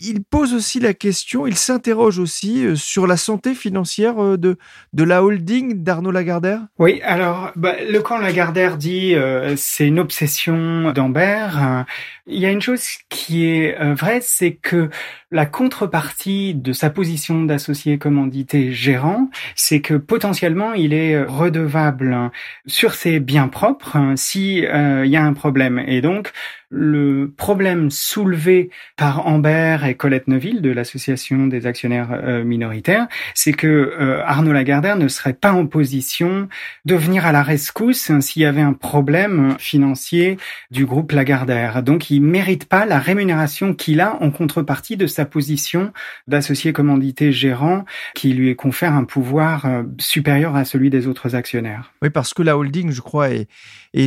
Il 0.00 0.24
pose 0.24 0.52
aussi 0.52 0.78
la 0.78 0.92
question, 0.92 1.46
il 1.46 1.56
s'interroge 1.56 2.18
aussi 2.18 2.66
euh, 2.66 2.76
sur 2.76 3.06
la 3.06 3.16
santé 3.16 3.54
financière 3.54 4.22
euh, 4.22 4.36
de, 4.36 4.58
de 4.92 5.02
la 5.02 5.24
holding 5.24 5.82
d'Arnaud 5.82 6.10
Lagardère. 6.10 6.60
Oui, 6.78 7.00
alors 7.02 7.50
bah, 7.56 7.76
le 7.82 8.00
camp 8.00 8.18
Lagardère 8.18 8.76
dit 8.76 9.14
c'est 9.56 9.86
une 9.86 10.00
obsession 10.00 10.92
d'Ambert. 10.92 11.86
Il 12.26 12.38
y 12.38 12.44
a 12.44 12.50
une 12.50 12.60
chose 12.60 12.84
qui 13.08 13.46
est 13.46 13.94
vraie, 13.94 14.20
c'est 14.20 14.52
que 14.52 14.90
la 15.36 15.44
contrepartie 15.44 16.54
de 16.54 16.72
sa 16.72 16.88
position 16.88 17.44
d'associé 17.44 17.98
commandité 17.98 18.72
gérant, 18.72 19.28
c'est 19.54 19.82
que 19.82 19.92
potentiellement 19.92 20.72
il 20.72 20.94
est 20.94 21.22
redevable 21.22 22.30
sur 22.66 22.94
ses 22.94 23.20
biens 23.20 23.48
propres 23.48 23.98
si 24.16 24.64
euh, 24.64 25.04
il 25.04 25.10
y 25.10 25.16
a 25.16 25.22
un 25.22 25.34
problème. 25.34 25.78
Et 25.86 26.00
donc 26.00 26.32
le 26.68 27.32
problème 27.36 27.90
soulevé 27.90 28.70
par 28.96 29.26
Amber 29.26 29.78
et 29.86 29.94
Colette 29.94 30.28
Neuville 30.28 30.62
de 30.62 30.70
l'association 30.70 31.46
des 31.46 31.66
actionnaires 31.66 32.08
euh, 32.12 32.44
minoritaires, 32.44 33.06
c'est 33.34 33.52
que 33.52 33.66
euh, 33.66 34.22
Arnaud 34.24 34.52
Lagardère 34.52 34.96
ne 34.96 35.08
serait 35.08 35.32
pas 35.32 35.52
en 35.52 35.66
position 35.66 36.48
de 36.84 36.94
venir 36.94 37.24
à 37.24 37.32
la 37.32 37.42
rescousse 37.42 38.10
s'il 38.20 38.42
y 38.42 38.46
avait 38.46 38.60
un 38.60 38.72
problème 38.72 39.54
financier 39.58 40.38
du 40.70 40.86
groupe 40.86 41.12
Lagardère. 41.12 41.82
Donc 41.82 42.10
il 42.10 42.20
mérite 42.20 42.66
pas 42.66 42.86
la 42.86 42.98
rémunération 42.98 43.74
qu'il 43.74 44.00
a 44.00 44.20
en 44.20 44.30
contrepartie 44.30 44.96
de 44.96 45.06
sa 45.06 45.24
position 45.24 45.92
d'associé 46.26 46.72
commandité 46.72 47.32
gérant 47.32 47.84
qui 48.14 48.32
lui 48.32 48.56
confère 48.56 48.94
un 48.94 49.04
pouvoir 49.04 49.66
euh, 49.66 49.82
supérieur 49.98 50.56
à 50.56 50.64
celui 50.64 50.90
des 50.90 51.06
autres 51.06 51.34
actionnaires. 51.34 51.92
Oui, 52.02 52.10
parce 52.10 52.34
que 52.34 52.42
la 52.42 52.56
holding, 52.56 52.90
je 52.90 53.00
crois, 53.00 53.30
est, 53.30 53.48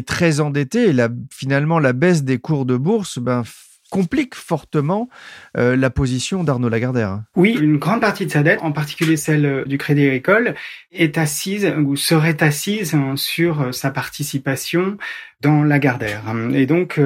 très 0.05 0.39
endettée 0.39 0.89
et 0.91 0.95
finalement 1.31 1.79
la 1.79 1.93
baisse 1.93 2.23
des 2.23 2.37
cours 2.49 2.65
de 2.65 2.77
bourse 2.77 3.19
ben, 3.19 3.43
complique 3.91 4.33
fortement 4.33 5.07
euh, 5.55 5.75
la 5.75 5.91
position 5.91 6.43
d'Arnaud 6.43 6.69
Lagardère. 6.69 7.21
Oui, 7.35 7.55
une 7.61 7.77
grande 7.77 8.01
partie 8.01 8.25
de 8.25 8.31
sa 8.31 8.41
dette, 8.41 8.59
en 8.63 8.71
particulier 8.71 9.17
celle 9.17 9.45
euh, 9.45 9.65
du 9.65 9.77
Crédit 9.77 10.07
Agricole, 10.07 10.55
est 10.91 11.19
assise 11.19 11.71
ou 11.77 11.95
serait 11.95 12.41
assise 12.41 12.95
hein, 12.95 13.13
sur 13.17 13.61
euh, 13.61 13.71
sa 13.71 13.91
participation 13.91 14.97
dans 15.41 15.63
Lagardère. 15.63 16.23
Et 16.53 16.65
donc, 16.65 16.99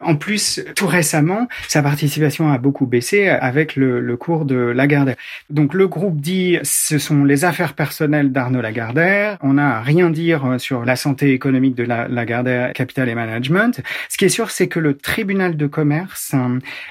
en 0.00 0.16
plus, 0.16 0.60
tout 0.74 0.86
récemment, 0.86 1.48
sa 1.68 1.82
participation 1.82 2.50
a 2.50 2.58
beaucoup 2.58 2.86
baissé 2.86 3.28
avec 3.28 3.76
le, 3.76 4.00
le 4.00 4.16
cours 4.16 4.44
de 4.44 4.56
Lagardère. 4.56 5.16
Donc 5.50 5.72
le 5.72 5.88
groupe 5.88 6.20
dit 6.20 6.58
ce 6.62 6.98
sont 6.98 7.24
les 7.24 7.44
affaires 7.44 7.74
personnelles 7.74 8.32
d'Arnaud 8.32 8.60
Lagardère. 8.60 9.38
On 9.42 9.54
n'a 9.54 9.80
rien 9.80 10.10
dire 10.10 10.56
sur 10.58 10.84
la 10.84 10.96
santé 10.96 11.32
économique 11.32 11.74
de 11.74 11.84
la, 11.84 12.08
Lagardère 12.08 12.72
Capital 12.72 13.08
et 13.08 13.14
Management. 13.14 13.80
Ce 14.08 14.18
qui 14.18 14.24
est 14.24 14.30
sûr, 14.30 14.50
c'est 14.50 14.68
que 14.68 14.78
le 14.78 14.96
tribunal 14.96 15.56
de 15.56 15.66
commerce, 15.66 16.34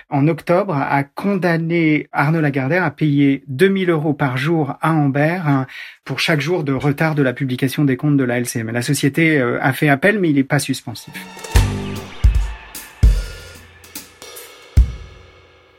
en 0.10 0.28
octobre, 0.28 0.76
a 0.76 1.04
condamné 1.04 2.08
Arnaud 2.12 2.42
Lagardère 2.42 2.84
à 2.84 2.92
payer 2.92 3.44
2000 3.48 3.90
euros 3.90 4.14
par 4.14 4.38
jour 4.38 4.76
à 4.82 4.92
Amber 4.92 5.40
pour 6.06 6.20
chaque 6.20 6.42
jour 6.42 6.64
de 6.64 6.74
retard 6.74 7.16
de 7.16 7.24
la 7.24 7.34
publication 7.34 7.86
des 7.86 7.98
comptes 7.98 8.18
de 8.18 8.24
la 8.24 8.40
LCM. 8.40 8.72
La 8.72 8.82
société 8.82 9.40
euh, 9.40 9.58
a 9.62 9.74
fait 9.74 9.90
appel, 9.90 10.20
mais 10.20 10.30
il 10.30 10.36
n'est 10.36 10.44
pas 10.44 10.60
suspensif. 10.60 11.14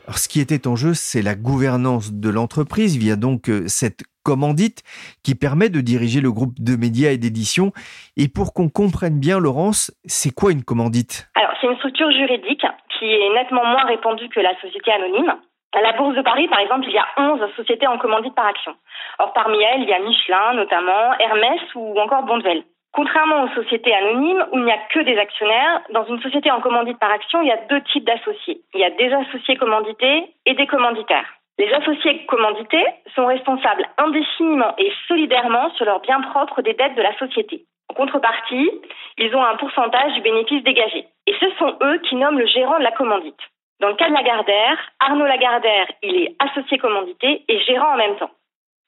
Alors, 0.05 0.19
ce 0.19 0.29
qui 0.29 0.39
était 0.39 0.67
en 0.67 0.75
jeu, 0.75 0.93
c'est 0.93 1.23
la 1.23 1.33
gouvernance 1.33 2.13
de 2.13 2.29
l'entreprise 2.29 2.95
via 2.95 3.15
donc 3.15 3.49
euh, 3.49 3.63
cette 3.65 4.05
commandite 4.23 4.83
qui 5.25 5.33
permet 5.33 5.69
de 5.69 5.81
diriger 5.81 6.21
le 6.21 6.31
groupe 6.31 6.53
de 6.61 6.77
médias 6.77 7.09
et 7.09 7.17
d'édition. 7.17 7.73
Et 8.15 8.29
pour 8.29 8.53
qu'on 8.53 8.69
comprenne 8.69 9.19
bien, 9.19 9.39
Laurence, 9.39 9.89
c'est 10.05 10.29
quoi 10.29 10.51
une 10.51 10.63
commandite? 10.63 11.25
Alors, 11.33 11.57
c'est 11.59 11.65
une 11.65 11.77
structure 11.77 12.11
juridique 12.11 12.61
qui 12.99 13.05
est 13.05 13.33
nettement 13.33 13.65
moins 13.65 13.85
répandue 13.85 14.29
que 14.29 14.39
la 14.39 14.53
société 14.61 14.91
anonyme. 14.91 15.33
À 15.73 15.81
la 15.81 15.93
Bourse 15.93 16.15
de 16.15 16.21
Paris, 16.21 16.47
par 16.49 16.59
exemple, 16.59 16.85
il 16.87 16.93
y 16.93 16.99
a 16.99 17.07
11 17.17 17.41
sociétés 17.57 17.87
en 17.87 17.97
commandite 17.97 18.35
par 18.35 18.45
action. 18.45 18.75
Or, 19.17 19.33
parmi 19.33 19.57
elles, 19.57 19.81
il 19.81 19.89
y 19.89 19.93
a 19.93 19.99
Michelin, 19.99 20.53
notamment, 20.53 21.17
Hermès 21.19 21.61
ou 21.73 21.99
encore 21.99 22.23
Bondevel. 22.23 22.63
Contrairement 22.95 23.43
aux 23.43 23.61
sociétés 23.61 23.93
anonymes 23.93 24.45
où 24.53 24.57
il 24.57 24.63
n'y 24.63 24.71
a 24.71 24.79
que 24.89 25.01
des 25.01 25.17
actionnaires, 25.17 25.81
dans 25.91 26.05
une 26.05 26.21
société 26.21 26.49
en 26.49 26.61
commandite 26.61 26.97
par 26.97 27.11
action, 27.11 27.41
il 27.41 27.49
y 27.49 27.51
a 27.51 27.57
deux 27.69 27.81
types 27.91 28.05
d'associés. 28.05 28.61
Il 28.73 28.79
y 28.79 28.85
a 28.85 28.89
des 28.89 29.11
associés 29.11 29.57
commandités 29.57 30.23
et 30.45 30.53
des 30.53 30.65
commanditaires. 30.65 31.27
Les 31.59 31.71
associés 31.73 32.25
commandités 32.25 32.85
sont 33.13 33.25
responsables 33.25 33.85
indéfiniment 33.97 34.73
et 34.77 34.93
solidairement 35.09 35.71
sur 35.71 35.83
leurs 35.83 35.99
biens 35.99 36.21
propres 36.21 36.61
des 36.61 36.73
dettes 36.73 36.95
de 36.95 37.01
la 37.01 37.13
société. 37.17 37.65
En 37.89 37.95
contrepartie, 37.95 38.71
ils 39.17 39.35
ont 39.35 39.43
un 39.43 39.57
pourcentage 39.57 40.13
du 40.13 40.21
bénéfice 40.21 40.63
dégagé. 40.63 41.05
Et 41.27 41.33
ce 41.37 41.49
sont 41.59 41.75
eux 41.83 41.97
qui 42.07 42.15
nomment 42.15 42.39
le 42.39 42.47
gérant 42.47 42.79
de 42.79 42.83
la 42.83 42.91
commandite. 42.91 43.41
Dans 43.81 43.89
le 43.89 43.95
cas 43.95 44.07
de 44.07 44.13
Lagardère, 44.13 44.79
Arnaud 45.01 45.25
Lagardère, 45.25 45.87
il 46.01 46.15
est 46.15 46.35
associé 46.39 46.77
commandité 46.77 47.43
et 47.49 47.59
gérant 47.59 47.93
en 47.93 47.97
même 47.97 48.15
temps. 48.15 48.31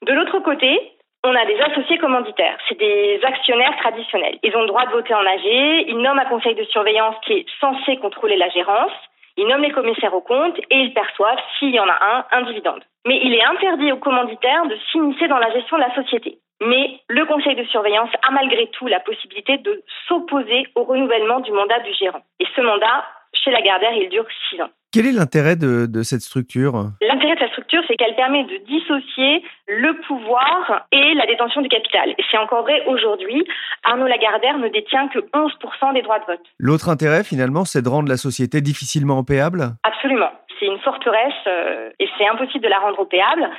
De 0.05 0.13
l'autre 0.13 0.39
côté, 0.39 0.93
on 1.27 1.35
a 1.35 1.45
des 1.45 1.59
associés 1.59 1.97
commanditaires, 1.97 2.57
c'est 2.67 2.79
des 2.79 3.19
actionnaires 3.23 3.75
traditionnels. 3.77 4.39
Ils 4.43 4.55
ont 4.55 4.61
le 4.61 4.67
droit 4.67 4.85
de 4.85 4.91
voter 4.91 5.13
en 5.13 5.25
AG, 5.25 5.43
ils 5.87 5.97
nomment 5.97 6.19
un 6.19 6.25
conseil 6.25 6.55
de 6.55 6.63
surveillance 6.63 7.15
qui 7.25 7.33
est 7.33 7.45
censé 7.59 7.97
contrôler 7.97 8.37
la 8.37 8.49
gérance, 8.49 8.93
ils 9.35 9.45
nomment 9.45 9.63
les 9.63 9.71
commissaires 9.71 10.13
aux 10.13 10.21
comptes 10.21 10.57
et 10.57 10.77
ils 10.77 10.93
perçoivent, 10.93 11.39
s'il 11.59 11.75
y 11.75 11.79
en 11.79 11.87
a 11.87 11.97
un, 12.01 12.25
un 12.31 12.41
dividende. 12.43 12.83
Mais 13.05 13.19
il 13.23 13.33
est 13.35 13.43
interdit 13.43 13.91
aux 13.91 13.97
commanditaires 13.97 14.65
de 14.65 14.77
s'immiscer 14.91 15.27
dans 15.27 15.37
la 15.37 15.51
gestion 15.51 15.77
de 15.77 15.83
la 15.83 15.95
société. 15.95 16.39
Mais 16.61 16.99
le 17.07 17.25
conseil 17.25 17.55
de 17.55 17.63
surveillance 17.65 18.09
a 18.27 18.31
malgré 18.31 18.67
tout 18.67 18.87
la 18.87 18.99
possibilité 18.99 19.57
de 19.57 19.83
s'opposer 20.07 20.65
au 20.75 20.83
renouvellement 20.83 21.39
du 21.41 21.51
mandat 21.51 21.79
du 21.81 21.93
gérant. 21.93 22.21
Et 22.39 22.47
ce 22.55 22.61
mandat, 22.61 23.05
chez 23.43 23.51
Lagardère, 23.51 23.93
il 23.93 24.09
dure 24.09 24.25
six 24.49 24.61
ans. 24.61 24.69
Quel 24.93 25.05
est 25.05 25.11
l'intérêt 25.11 25.55
de, 25.55 25.85
de, 25.85 26.01
cette 26.01 26.21
structure? 26.21 26.91
L'intérêt 27.01 27.35
de 27.35 27.39
cette 27.39 27.51
structure, 27.51 27.81
c'est 27.87 27.95
qu'elle 27.97 28.15
permet 28.15 28.45
de 28.45 28.57
dissocier 28.65 29.43
le 29.67 29.99
pouvoir 30.07 30.87
et 30.91 31.13
la 31.13 31.25
détention 31.25 31.61
du 31.61 31.67
capital. 31.67 32.11
Et 32.11 32.23
c'est 32.31 32.37
encore 32.37 32.63
vrai 32.63 32.81
aujourd'hui. 32.87 33.45
Arnaud 33.83 34.07
Lagardère 34.07 34.57
ne 34.57 34.69
détient 34.69 35.09
que 35.09 35.19
11% 35.19 35.93
des 35.93 36.01
droits 36.01 36.19
de 36.19 36.25
vote. 36.25 36.41
L'autre 36.57 36.89
intérêt, 36.89 37.23
finalement, 37.23 37.65
c'est 37.65 37.81
de 37.81 37.89
rendre 37.89 38.07
la 38.07 38.17
société 38.17 38.61
difficilement 38.61 39.19
opéable 39.19 39.75
Absolument. 39.83 40.31
C'est 40.59 40.65
une 40.65 40.79
forteresse 40.79 41.33
euh, 41.47 41.89
et 41.99 42.07
c'est 42.17 42.27
impossible 42.27 42.63
de 42.63 42.69
la 42.69 42.79
rendre 42.79 42.99
opéable 42.99 43.49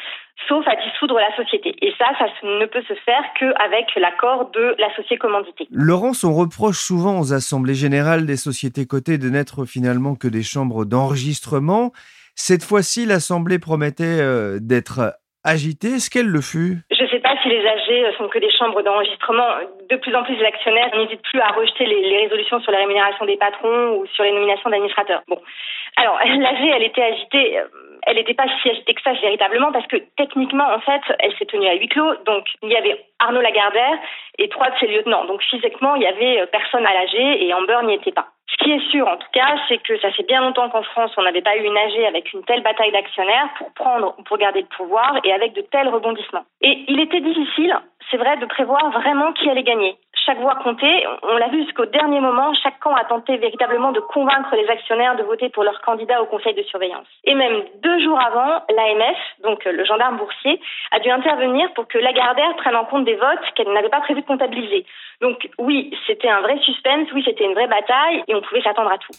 sauf 0.46 0.66
à 0.68 0.76
dissoudre 0.76 1.16
la 1.16 1.34
société. 1.36 1.74
Et 1.82 1.92
ça, 1.98 2.06
ça 2.18 2.26
ne 2.44 2.66
peut 2.66 2.82
se 2.86 2.94
faire 2.94 3.22
qu'avec 3.38 3.86
l'accord 3.96 4.50
de 4.52 4.76
l'associé 4.78 5.16
commandité. 5.18 5.66
Laurence, 5.70 6.24
on 6.24 6.32
reproche 6.32 6.78
souvent 6.78 7.18
aux 7.20 7.32
assemblées 7.32 7.74
générales 7.74 8.24
des 8.24 8.36
sociétés 8.36 8.86
cotées 8.86 9.18
de 9.18 9.28
n'être 9.28 9.64
finalement 9.64 10.14
que 10.14 10.28
des 10.28 10.42
chambres 10.42 10.84
d'enregistrement. 10.84 11.92
Cette 12.34 12.62
fois-ci, 12.62 13.04
l'Assemblée 13.04 13.58
promettait 13.58 14.20
euh, 14.20 14.58
d'être 14.60 15.18
agitée. 15.42 15.96
Est-ce 15.96 16.10
qu'elle 16.10 16.28
le 16.28 16.40
fut? 16.40 16.78
Je 16.90 17.07
les 17.48 17.66
AG 17.66 18.14
sont 18.16 18.28
que 18.28 18.38
des 18.38 18.50
chambres 18.50 18.82
d'enregistrement. 18.82 19.48
De 19.88 19.96
plus 19.96 20.14
en 20.14 20.22
plus, 20.22 20.36
les 20.36 20.44
actionnaires 20.44 20.90
n'hésitent 20.94 21.22
plus 21.22 21.40
à 21.40 21.48
rejeter 21.48 21.86
les, 21.86 22.02
les, 22.02 22.18
résolutions 22.22 22.60
sur 22.60 22.72
la 22.72 22.78
rémunération 22.78 23.24
des 23.24 23.36
patrons 23.36 23.96
ou 23.96 24.06
sur 24.06 24.24
les 24.24 24.32
nominations 24.32 24.70
d'administrateurs. 24.70 25.22
Bon, 25.28 25.40
alors 25.96 26.18
l'AG, 26.24 26.66
elle 26.74 26.82
était 26.82 27.02
agitée 27.02 27.58
euh, 27.58 27.66
elle 28.08 28.16
n'était 28.16 28.34
pas 28.34 28.46
si 28.62 28.70
agitée 28.70 28.94
que 28.94 29.02
ça 29.02 29.12
véritablement 29.12 29.70
parce 29.70 29.86
que 29.86 29.98
techniquement, 30.16 30.66
en 30.72 30.80
fait, 30.80 31.02
elle 31.18 31.36
s'est 31.36 31.44
tenue 31.44 31.68
à 31.68 31.74
huis 31.74 31.88
clos. 31.88 32.14
Donc, 32.24 32.46
il 32.62 32.70
y 32.70 32.76
avait 32.76 33.04
Arnaud 33.18 33.42
Lagardère 33.42 33.98
et 34.38 34.48
trois 34.48 34.70
de 34.70 34.78
ses 34.80 34.86
lieutenants. 34.86 35.26
Donc, 35.26 35.42
physiquement, 35.42 35.94
il 35.94 36.02
y 36.02 36.06
avait 36.06 36.40
euh, 36.40 36.46
personne 36.46 36.86
à 36.86 36.94
l'AG 36.94 37.14
et 37.14 37.52
Amber 37.52 37.80
n'y 37.84 37.94
était 37.94 38.12
pas. 38.12 38.28
Ce 38.50 38.64
qui 38.64 38.72
est 38.72 38.90
sûr, 38.90 39.06
en 39.06 39.18
tout 39.18 39.28
cas, 39.32 39.56
c'est 39.68 39.76
que 39.78 39.98
ça 40.00 40.10
fait 40.12 40.26
bien 40.26 40.40
longtemps 40.40 40.70
qu'en 40.70 40.82
France, 40.82 41.12
on 41.18 41.22
n'avait 41.22 41.42
pas 41.42 41.56
eu 41.56 41.64
une 41.64 41.76
AG 41.76 42.02
avec 42.06 42.32
une 42.32 42.42
telle 42.44 42.62
bataille 42.62 42.92
d'actionnaires 42.92 43.50
pour 43.58 43.72
prendre 43.74 44.14
ou 44.18 44.22
pour 44.22 44.38
garder 44.38 44.62
le 44.62 44.76
pouvoir 44.76 45.20
et 45.22 45.32
avec 45.32 45.52
de 45.52 45.60
tels 45.60 45.88
rebondissements. 45.88 46.44
Et 46.62 46.84
il 46.88 46.98
était 46.98 47.20
difficile, 47.20 47.76
c'est 48.10 48.16
vrai, 48.16 48.38
de 48.38 48.46
prévoir 48.46 48.90
vraiment 48.90 49.32
qui 49.34 49.50
allait 49.50 49.62
gagner 49.62 49.96
chaque 50.28 50.40
voix 50.40 50.56
comptait. 50.56 51.04
On 51.23 51.38
l'a 51.38 51.49
vu 51.49 51.64
jusqu'au 51.64 51.87
dernier 51.87 52.20
moment, 52.20 52.52
chaque 52.62 52.78
camp 52.80 52.94
a 52.94 53.04
tenté 53.04 53.38
véritablement 53.38 53.92
de 53.92 54.00
convaincre 54.00 54.54
les 54.56 54.68
actionnaires 54.68 55.16
de 55.16 55.23
voter 55.23 55.49
pour 55.49 55.64
leur 55.64 55.80
candidat 55.80 56.20
au 56.20 56.26
conseil 56.26 56.52
de 56.52 56.62
surveillance. 56.64 57.06
Et 57.25 57.35
même 57.35 57.64
deux 57.82 57.99
jours 58.04 58.20
avant, 58.20 58.62
l'AMF, 58.68 59.16
donc 59.42 59.64
le 59.64 59.85
gendarme 59.87 60.18
boursier, 60.18 60.61
a 60.90 61.00
dû 61.00 61.08
intervenir 61.08 61.73
pour 61.73 61.88
que 61.88 61.97
Lagardère 61.97 62.54
prenne 62.56 62.76
en 62.76 62.85
compte 62.85 63.06
des 63.06 63.16
votes 63.16 63.38
qu'elle 63.54 63.73
n'avait 63.73 63.88
pas 63.88 64.00
prévu 64.00 64.20
de 64.20 64.26
comptabiliser. 64.26 64.85
Donc 65.23 65.49
oui, 65.58 65.97
c'était 66.06 66.28
un 66.28 66.42
vrai 66.42 66.58
suspense, 66.58 67.08
oui, 67.14 67.23
c'était 67.25 67.44
une 67.44 67.54
vraie 67.54 67.68
bataille 67.68 68.23
et 68.28 68.35
on 68.35 68.42
pouvait 68.42 68.62
s'attendre 68.62 68.92
à 68.92 68.99
tout. 68.99 69.12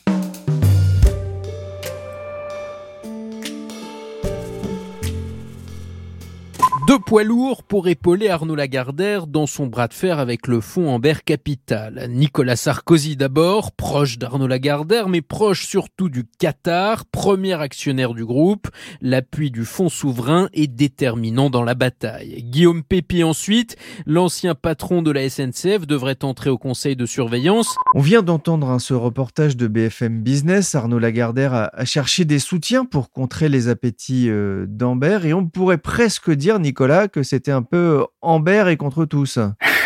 Deux 6.90 6.98
poids 6.98 7.24
lourds 7.24 7.62
pour 7.62 7.88
épauler 7.88 8.30
Arnaud 8.30 8.56
Lagardère 8.56 9.28
dans 9.28 9.46
son 9.46 9.68
bras 9.68 9.88
de 9.88 9.94
fer 9.94 10.18
avec 10.18 10.48
le 10.48 10.60
fonds 10.60 10.90
Amber 10.90 11.14
Capital. 11.24 12.08
Nicolas 12.10 12.56
Sarkozy 12.56 13.16
d'abord, 13.16 13.74
proche 13.74 14.18
d'Arnaud 14.18 14.48
Lagardère, 14.48 15.08
mais 15.08 15.22
proche 15.22 15.68
surtout 15.68 16.10
du 16.10 16.24
Qatar, 16.40 17.06
premier 17.06 17.54
actionnaire 17.54 18.16
du 18.16 18.26
groupe. 18.26 18.70
L'appui 19.02 19.52
du 19.52 19.66
fonds 19.66 19.90
souverain 19.90 20.50
est 20.54 20.66
déterminant 20.66 21.52
dans 21.52 21.62
la 21.62 21.76
bataille. 21.76 22.42
Guillaume 22.42 22.82
Pépi 22.82 23.24
ensuite, 23.24 23.76
l'ancien 24.08 24.56
patron 24.56 25.04
de 25.04 25.12
la 25.12 25.30
SNCF, 25.30 25.86
devrait 25.86 26.26
entrer 26.26 26.50
au 26.50 26.58
conseil 26.58 26.96
de 26.96 27.06
surveillance. 27.06 27.76
On 27.94 28.02
vient 28.02 28.24
d'entendre 28.24 28.68
hein, 28.68 28.80
ce 28.80 28.96
reportage 28.96 29.56
de 29.56 29.68
BFM 29.68 30.24
Business. 30.24 30.74
Arnaud 30.74 30.98
Lagardère 30.98 31.54
a, 31.54 31.86
cherché 31.86 32.26
des 32.26 32.40
soutiens 32.40 32.86
pour 32.86 33.12
contrer 33.12 33.48
les 33.48 33.68
appétits 33.68 34.28
euh, 34.28 34.66
d'Amber 34.68 35.20
et 35.26 35.36
on 35.36 35.46
pourrait 35.46 35.78
presque 35.78 36.32
dire, 36.32 36.58
Nicolas, 36.58 36.79
que 37.12 37.24
c'était 37.24 37.52
un 37.52 37.62
peu 37.62 38.06
Amber 38.22 38.66
et 38.70 38.78
contre 38.78 39.04
tous. 39.06 39.38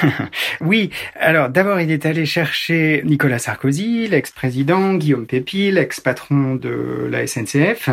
oui, 0.61 0.91
alors 1.19 1.49
d'abord 1.49 1.79
il 1.79 1.89
est 1.89 2.05
allé 2.05 2.25
chercher 2.25 3.01
Nicolas 3.03 3.39
Sarkozy, 3.39 4.07
l'ex-président, 4.07 4.93
Guillaume 4.95 5.25
Pépi, 5.25 5.71
l'ex-patron 5.71 6.55
de 6.55 7.07
la 7.09 7.25
SNCF. 7.25 7.89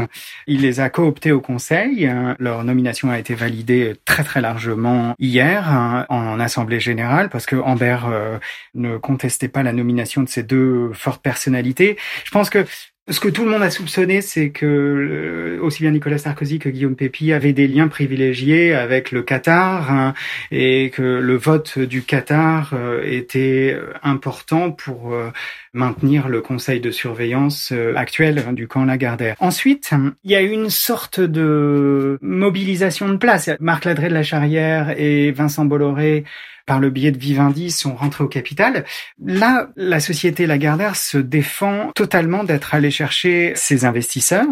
Il 0.46 0.60
les 0.60 0.80
a 0.80 0.90
cooptés 0.90 1.32
au 1.32 1.40
Conseil. 1.40 2.10
Leur 2.38 2.64
nomination 2.64 3.10
a 3.10 3.18
été 3.18 3.34
validée 3.34 3.94
très 4.04 4.22
très 4.22 4.42
largement 4.42 5.14
hier 5.18 5.68
hein, 5.70 6.04
en 6.10 6.38
Assemblée 6.38 6.80
générale 6.80 7.30
parce 7.30 7.46
que 7.46 7.56
Amber 7.56 7.98
euh, 8.04 8.38
ne 8.74 8.98
contestait 8.98 9.48
pas 9.48 9.62
la 9.62 9.72
nomination 9.72 10.22
de 10.22 10.28
ces 10.28 10.42
deux 10.42 10.92
fortes 10.92 11.22
personnalités. 11.22 11.96
Je 12.24 12.30
pense 12.30 12.50
que 12.50 12.66
ce 13.10 13.18
que 13.18 13.28
tout 13.28 13.44
le 13.44 13.50
monde 13.50 13.62
a 13.62 13.70
soupçonné, 13.70 14.20
c'est 14.22 14.50
que 14.50 14.66
euh, 14.66 15.58
aussi 15.62 15.82
bien 15.82 15.90
Nicolas 15.90 16.18
Sarkozy 16.18 16.58
que 16.58 16.68
Guillaume 16.68 16.94
Pépi 16.94 17.32
avaient 17.32 17.52
des 17.52 17.66
liens 17.66 17.88
privilégiés 17.88 18.72
avec 18.72 19.10
le 19.10 19.22
Qatar 19.22 19.90
hein, 19.90 20.14
et 20.52 20.90
que 20.90 21.02
le 21.02 21.36
vote 21.36 21.78
du 21.78 22.02
Qatar 22.02 22.72
euh, 22.72 23.02
était 23.04 23.76
important 24.02 24.70
pour 24.70 25.12
euh, 25.12 25.30
maintenir 25.72 26.28
le 26.28 26.40
conseil 26.40 26.80
de 26.80 26.90
surveillance 26.90 27.72
actuel 27.96 28.44
hein, 28.46 28.52
du 28.52 28.68
camp 28.68 28.84
Lagardère. 28.84 29.34
Ensuite, 29.40 29.90
il 30.24 30.30
y 30.30 30.36
a 30.36 30.40
une 30.40 30.70
sorte 30.70 31.20
de 31.20 32.18
mobilisation 32.22 33.08
de 33.08 33.16
place. 33.16 33.50
Marc 33.60 33.84
Ladré 33.84 34.08
de 34.08 34.14
la 34.14 34.22
Charrière 34.22 34.94
et 34.98 35.32
Vincent 35.32 35.64
Bolloré 35.64 36.24
par 36.70 36.78
le 36.78 36.90
biais 36.90 37.10
de 37.10 37.18
Vivendi 37.18 37.72
sont 37.72 37.96
rentrés 37.96 38.22
au 38.22 38.28
capital. 38.28 38.84
Là, 39.20 39.70
la 39.74 39.98
société 39.98 40.46
Lagardère 40.46 40.94
se 40.94 41.18
défend 41.18 41.90
totalement 41.96 42.44
d'être 42.44 42.76
allée 42.76 42.92
chercher 42.92 43.54
ses 43.56 43.84
investisseurs. 43.84 44.46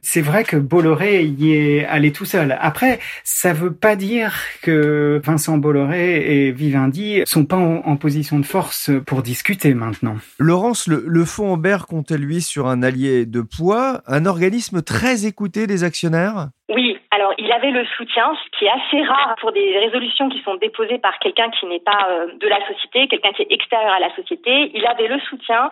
C'est 0.00 0.20
vrai 0.20 0.44
que 0.44 0.56
Bolloré 0.56 1.24
y 1.24 1.52
est 1.52 1.84
allé 1.86 2.12
tout 2.12 2.26
seul. 2.26 2.56
Après, 2.60 3.00
ça 3.24 3.52
veut 3.52 3.72
pas 3.72 3.96
dire 3.96 4.36
que 4.62 5.20
Vincent 5.24 5.58
Bolloré 5.58 6.46
et 6.46 6.52
Vivendi 6.52 7.22
sont 7.24 7.44
pas 7.44 7.56
en, 7.56 7.96
position 7.96 8.38
de 8.38 8.46
force 8.46 8.92
pour 9.04 9.22
discuter 9.22 9.74
maintenant. 9.74 10.14
Laurence, 10.38 10.86
le, 10.86 11.02
le 11.04 11.24
fonds 11.24 11.54
Ambert 11.54 11.88
compte 11.88 12.12
lui 12.12 12.40
sur 12.40 12.68
un 12.68 12.84
allié 12.84 13.26
de 13.26 13.40
poids, 13.40 14.00
un 14.06 14.26
organisme 14.26 14.80
très 14.80 15.26
écouté 15.26 15.66
des 15.66 15.82
actionnaires? 15.82 16.50
Oui, 16.68 16.96
alors, 17.14 17.32
il 17.38 17.52
avait 17.52 17.70
le 17.70 17.84
soutien, 17.96 18.34
ce 18.34 18.58
qui 18.58 18.64
est 18.64 18.70
assez 18.70 19.00
rare 19.04 19.36
pour 19.40 19.52
des 19.52 19.78
résolutions 19.78 20.28
qui 20.28 20.42
sont 20.42 20.56
déposées 20.56 20.98
par 20.98 21.16
quelqu'un 21.20 21.48
qui 21.50 21.64
n'est 21.66 21.78
pas 21.78 22.08
euh, 22.08 22.26
de 22.34 22.48
la 22.48 22.58
société, 22.66 23.06
quelqu'un 23.06 23.30
qui 23.30 23.42
est 23.42 23.52
extérieur 23.52 23.92
à 23.92 24.00
la 24.00 24.12
société. 24.16 24.72
Il 24.74 24.84
avait 24.84 25.06
le 25.06 25.20
soutien 25.20 25.70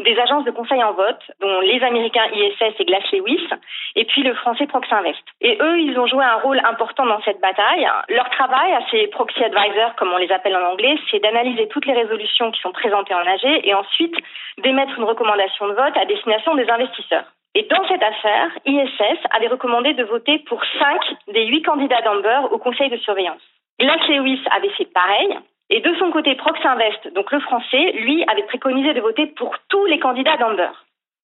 des 0.00 0.18
agences 0.18 0.44
de 0.44 0.50
conseil 0.50 0.82
en 0.82 0.92
vote, 0.92 1.22
dont 1.40 1.60
les 1.60 1.80
Américains 1.84 2.26
ISS 2.32 2.74
et 2.80 2.84
Glass 2.84 3.04
Lewis, 3.12 3.46
et 3.94 4.04
puis 4.04 4.24
le 4.24 4.34
français 4.34 4.66
Proxinvest. 4.66 5.22
Et 5.40 5.58
eux, 5.60 5.78
ils 5.78 5.96
ont 5.96 6.08
joué 6.08 6.24
un 6.24 6.36
rôle 6.36 6.60
important 6.64 7.06
dans 7.06 7.22
cette 7.22 7.40
bataille. 7.40 7.86
Leur 8.08 8.28
travail, 8.30 8.72
à 8.72 8.80
ces 8.90 9.06
proxy 9.08 9.44
advisors, 9.44 9.94
comme 9.94 10.12
on 10.12 10.18
les 10.18 10.32
appelle 10.32 10.56
en 10.56 10.72
anglais, 10.72 10.96
c'est 11.08 11.20
d'analyser 11.20 11.68
toutes 11.68 11.86
les 11.86 11.94
résolutions 11.94 12.50
qui 12.50 12.60
sont 12.62 12.72
présentées 12.72 13.14
en 13.14 13.26
AG 13.26 13.44
et 13.44 13.74
ensuite 13.74 14.16
d'émettre 14.58 14.98
une 14.98 15.04
recommandation 15.04 15.68
de 15.68 15.74
vote 15.74 15.96
à 15.96 16.04
destination 16.04 16.56
des 16.56 16.68
investisseurs. 16.68 17.26
Et 17.54 17.62
dans 17.64 17.86
cette 17.88 18.02
affaire, 18.02 18.50
ISS 18.64 19.18
avait 19.30 19.48
recommandé 19.48 19.92
de 19.94 20.04
voter 20.04 20.38
pour 20.40 20.62
cinq 20.78 21.00
des 21.32 21.46
huit 21.46 21.62
candidats 21.62 22.02
d'Amber 22.02 22.40
au 22.52 22.58
conseil 22.58 22.90
de 22.90 22.96
surveillance. 22.98 23.42
Glass 23.80 24.06
Lewis 24.08 24.40
avait 24.50 24.70
fait 24.70 24.92
pareil. 24.92 25.38
Et 25.70 25.80
de 25.80 25.94
son 25.98 26.10
côté, 26.10 26.34
Proxinvest, 26.34 27.12
donc 27.14 27.30
le 27.30 27.40
français, 27.40 27.92
lui 27.92 28.24
avait 28.24 28.42
préconisé 28.42 28.92
de 28.92 29.00
voter 29.00 29.26
pour 29.26 29.54
tous 29.68 29.86
les 29.86 29.98
candidats 29.98 30.36
d'Amber. 30.36 30.70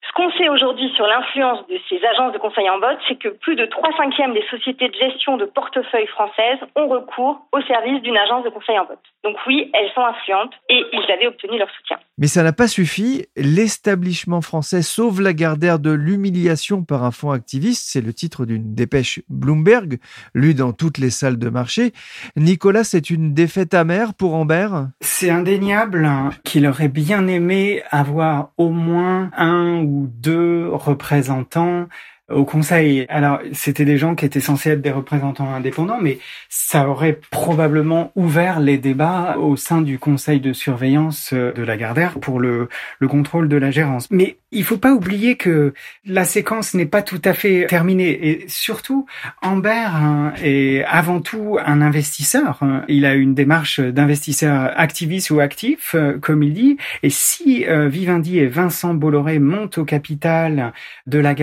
Ce 0.03 0.12
qu'on 0.15 0.31
sait 0.38 0.49
aujourd'hui 0.49 0.91
sur 0.95 1.07
l'influence 1.07 1.67
de 1.69 1.79
ces 1.88 2.00
agences 2.05 2.33
de 2.33 2.38
conseil 2.38 2.69
en 2.71 2.79
vote, 2.79 2.99
c'est 3.09 3.19
que 3.19 3.29
plus 3.29 3.57
de 3.57 3.67
3 3.67 3.91
cinquièmes 3.97 4.35
des 4.35 4.45
sociétés 4.50 4.88
de 4.88 4.95
gestion 4.95 5.37
de 5.37 5.45
portefeuille 5.45 6.07
françaises 6.07 6.59
ont 6.76 6.88
recours 6.88 7.47
au 7.53 7.61
service 7.62 8.00
d'une 8.03 8.17
agence 8.17 8.45
de 8.45 8.50
conseil 8.50 8.79
en 8.79 8.85
vote. 8.85 9.00
Donc 9.25 9.37
oui, 9.47 9.71
elles 9.75 9.91
sont 9.95 10.05
influentes 10.05 10.53
et 10.69 10.83
ils 10.93 11.12
avaient 11.12 11.26
obtenu 11.26 11.59
leur 11.59 11.69
soutien. 11.71 11.99
Mais 12.19 12.29
ça 12.29 12.43
n'a 12.43 12.53
pas 12.53 12.69
suffi. 12.69 13.26
L'établissement 13.37 14.41
français 14.41 14.83
sauve 14.83 15.21
la 15.21 15.33
Gardère 15.33 15.79
de 15.79 15.91
l'humiliation 15.91 16.85
par 16.85 17.05
un 17.05 17.11
fonds 17.11 17.33
activiste. 17.33 17.91
C'est 17.91 18.00
le 18.00 18.15
titre 18.15 18.47
d'une 18.47 18.75
dépêche 18.75 19.21
Bloomberg, 19.29 19.99
lue 20.35 20.55
dans 20.55 20.73
toutes 20.73 20.99
les 20.99 21.11
salles 21.11 21.38
de 21.38 21.49
marché. 21.50 21.93
Nicolas, 22.37 22.85
c'est 22.85 23.11
une 23.11 23.35
défaite 23.35 23.75
amère 23.75 24.15
pour 24.15 24.35
Amber? 24.35 24.69
C'est 25.00 25.31
indéniable 25.31 26.09
qu'il 26.45 26.67
aurait 26.67 26.88
bien 26.88 27.26
aimé 27.26 27.83
avoir 27.91 28.50
au 28.57 28.71
moins 28.71 29.31
un 29.37 29.86
ou 29.87 30.09
deux 30.09 30.69
représentants 30.73 31.87
au 32.30 32.45
conseil. 32.45 33.06
Alors, 33.09 33.40
c'était 33.52 33.85
des 33.85 33.99
gens 33.99 34.14
qui 34.14 34.25
étaient 34.25 34.40
censés 34.40 34.71
être 34.71 34.80
des 34.80 34.90
représentants 34.90 35.52
indépendants, 35.52 36.00
mais 36.00 36.18
ça 36.49 36.88
aurait 36.88 37.18
probablement 37.30 38.12
ouvert 38.16 38.61
les 38.61 38.78
débats 38.78 39.37
au 39.38 39.56
sein 39.56 39.80
du 39.80 39.99
conseil 39.99 40.40
de 40.40 40.52
surveillance 40.52 41.33
de 41.33 41.62
la 41.62 41.76
Gardère 41.76 42.18
pour 42.21 42.40
le, 42.40 42.68
le 42.99 43.09
contrôle 43.09 43.49
de 43.49 43.56
la 43.56 43.71
gérance. 43.71 44.11
Mais 44.11 44.37
il 44.52 44.64
faut 44.64 44.78
pas 44.78 44.92
oublier 44.92 45.37
que 45.37 45.75
la 46.04 46.25
séquence 46.25 46.75
n'est 46.75 46.87
pas 46.87 47.02
tout 47.02 47.21
à 47.25 47.35
fait 47.35 47.66
terminée 47.66 48.28
et 48.28 48.45
surtout 48.49 49.06
Amber 49.42 49.71
hein, 49.71 50.33
est 50.42 50.85
avant 50.85 51.21
tout 51.21 51.59
un 51.64 51.80
investisseur. 51.83 52.61
Il 52.88 53.04
a 53.04 53.14
une 53.14 53.35
démarche 53.35 53.80
d'investisseur 53.80 54.73
activiste 54.76 55.30
ou 55.30 55.40
actif, 55.40 55.95
euh, 55.95 56.18
comme 56.18 56.43
il 56.43 56.54
dit. 56.54 56.76
Et 57.02 57.10
si 57.10 57.67
euh, 57.67 57.89
Vivendi 57.89 58.39
et 58.39 58.47
Vincent 58.47 58.95
Bolloré 58.95 59.39
montent 59.39 59.78
au 59.78 59.84
capital 59.84 60.73
de 61.06 61.19
la 61.19 61.34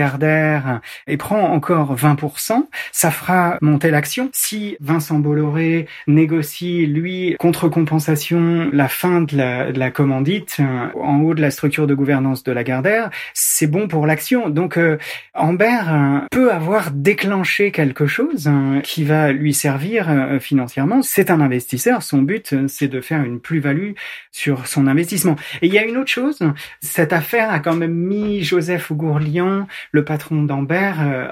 Et 1.06 1.16
prend 1.16 1.52
encore 1.52 1.94
20%, 1.96 2.66
ça 2.92 3.10
fera 3.10 3.58
monter 3.60 3.90
l'action. 3.90 4.30
Si 4.32 4.76
Vincent 4.80 5.18
Bolloré 5.18 5.86
négocie 6.06 6.86
lui 6.86 7.36
contre 7.38 7.68
compensation 7.68 8.70
la 8.72 8.88
fin 8.88 9.22
de 9.22 9.36
la, 9.36 9.72
de 9.72 9.78
la 9.78 9.90
commandite 9.90 10.58
euh, 10.60 10.88
en 11.00 11.20
haut 11.20 11.34
de 11.34 11.40
la 11.40 11.50
structure 11.50 11.86
de 11.86 11.94
gouvernance 11.94 12.44
de 12.44 12.52
la 12.52 12.64
Gardère 12.64 13.10
c'est 13.32 13.66
bon 13.66 13.88
pour 13.88 14.06
l'action. 14.06 14.48
Donc 14.48 14.76
euh, 14.76 14.98
euh, 15.36 16.20
peut 16.30 16.52
avoir 16.52 16.90
déclenché 16.90 17.70
quelque 17.70 18.06
chose 18.06 18.48
hein, 18.48 18.80
qui 18.82 19.04
va 19.04 19.32
lui 19.32 19.54
servir 19.54 20.10
euh, 20.10 20.38
financièrement. 20.38 21.02
C'est 21.02 21.30
un 21.30 21.40
investisseur, 21.40 22.02
son 22.02 22.22
but 22.22 22.54
c'est 22.68 22.88
de 22.88 23.00
faire 23.00 23.22
une 23.22 23.40
plus-value 23.40 23.92
sur 24.32 24.66
son 24.66 24.86
investissement. 24.86 25.36
Et 25.62 25.66
il 25.66 25.72
y 25.72 25.78
a 25.78 25.84
une 25.84 25.96
autre 25.96 26.10
chose, 26.10 26.40
cette 26.80 27.12
affaire 27.12 27.50
a 27.50 27.60
quand 27.60 27.76
même 27.76 27.94
mis 27.94 28.42
Joseph 28.42 28.92
Gourlian, 28.92 29.66
le 29.92 30.04
patron 30.04 30.42
d'Amber, 30.42 30.63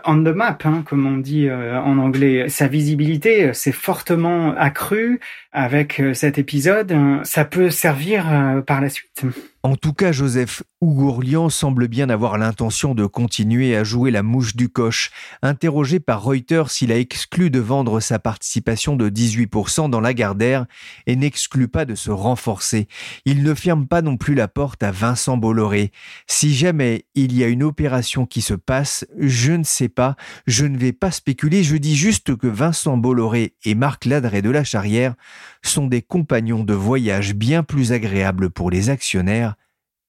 on 0.05 0.25
the 0.25 0.35
map, 0.35 0.59
hein, 0.65 0.83
comme 0.87 1.07
on 1.07 1.19
dit 1.19 1.51
en 1.51 1.99
anglais. 1.99 2.49
Sa 2.49 2.69
visibilité 2.69 3.53
s'est 3.53 3.73
fortement 3.73 4.55
accrue 4.57 5.21
avec 5.53 6.03
cet 6.15 6.39
épisode. 6.39 6.95
Ça 7.25 7.45
peut 7.45 7.71
servir 7.71 8.27
par 8.67 8.81
la 8.81 8.89
suite. 8.89 9.25
En 9.65 9.77
tout 9.77 9.93
cas, 9.93 10.11
Joseph 10.11 10.65
Ougourlian 10.81 11.49
semble 11.49 11.87
bien 11.87 12.11
avoir 12.11 12.37
l'intention 12.37 12.97
de 12.97 13.07
continuer 13.07 13.77
à 13.77 13.85
jouer 13.85 14.11
la 14.11 14.25
mouche 14.25 14.57
du 14.57 14.69
coche. 14.69 15.13
Interrogé 15.41 16.01
par 16.01 16.25
Reuters, 16.25 16.67
il 16.81 16.91
a 16.91 16.99
exclu 16.99 17.49
de 17.49 17.61
vendre 17.61 18.01
sa 18.01 18.19
participation 18.19 18.97
de 18.97 19.09
18% 19.09 19.89
dans 19.89 20.01
Lagardère 20.01 20.67
et 21.07 21.15
n'exclut 21.15 21.69
pas 21.69 21.85
de 21.85 21.95
se 21.95 22.11
renforcer. 22.11 22.89
Il 23.25 23.45
ne 23.45 23.55
ferme 23.55 23.87
pas 23.87 24.03
non 24.03 24.17
plus 24.17 24.35
la 24.35 24.49
porte 24.49 24.83
à 24.83 24.91
Vincent 24.91 25.37
Bolloré. 25.37 25.93
Si 26.27 26.53
jamais 26.53 27.05
il 27.15 27.33
y 27.33 27.45
a 27.45 27.47
une 27.47 27.63
opération 27.63 28.27
qui 28.27 28.41
se 28.41 28.55
passe, 28.55 29.07
je 29.17 29.53
ne 29.53 29.63
sais 29.63 29.89
pas, 29.89 30.17
je 30.49 30.67
ne 30.67 30.77
vais 30.77 30.93
pas 30.93 31.13
spéculer, 31.13 31.63
je 31.63 31.77
dis 31.77 31.95
juste 31.95 32.35
que 32.35 32.49
Vincent 32.49 32.97
Bolloré 32.97 33.55
et 33.65 33.77
Marc 33.77 34.07
Ladré 34.07 34.43
de 34.43 34.51
la 34.51 34.65
Charrière 34.65 35.15
sont 35.63 35.87
des 35.87 36.03
compagnons 36.03 36.65
de 36.65 36.75
voyage 36.75 37.35
bien 37.35 37.63
plus 37.63 37.93
agréables 37.93 38.51
pour 38.51 38.69
les 38.69 38.91
actionnaires 38.91 39.52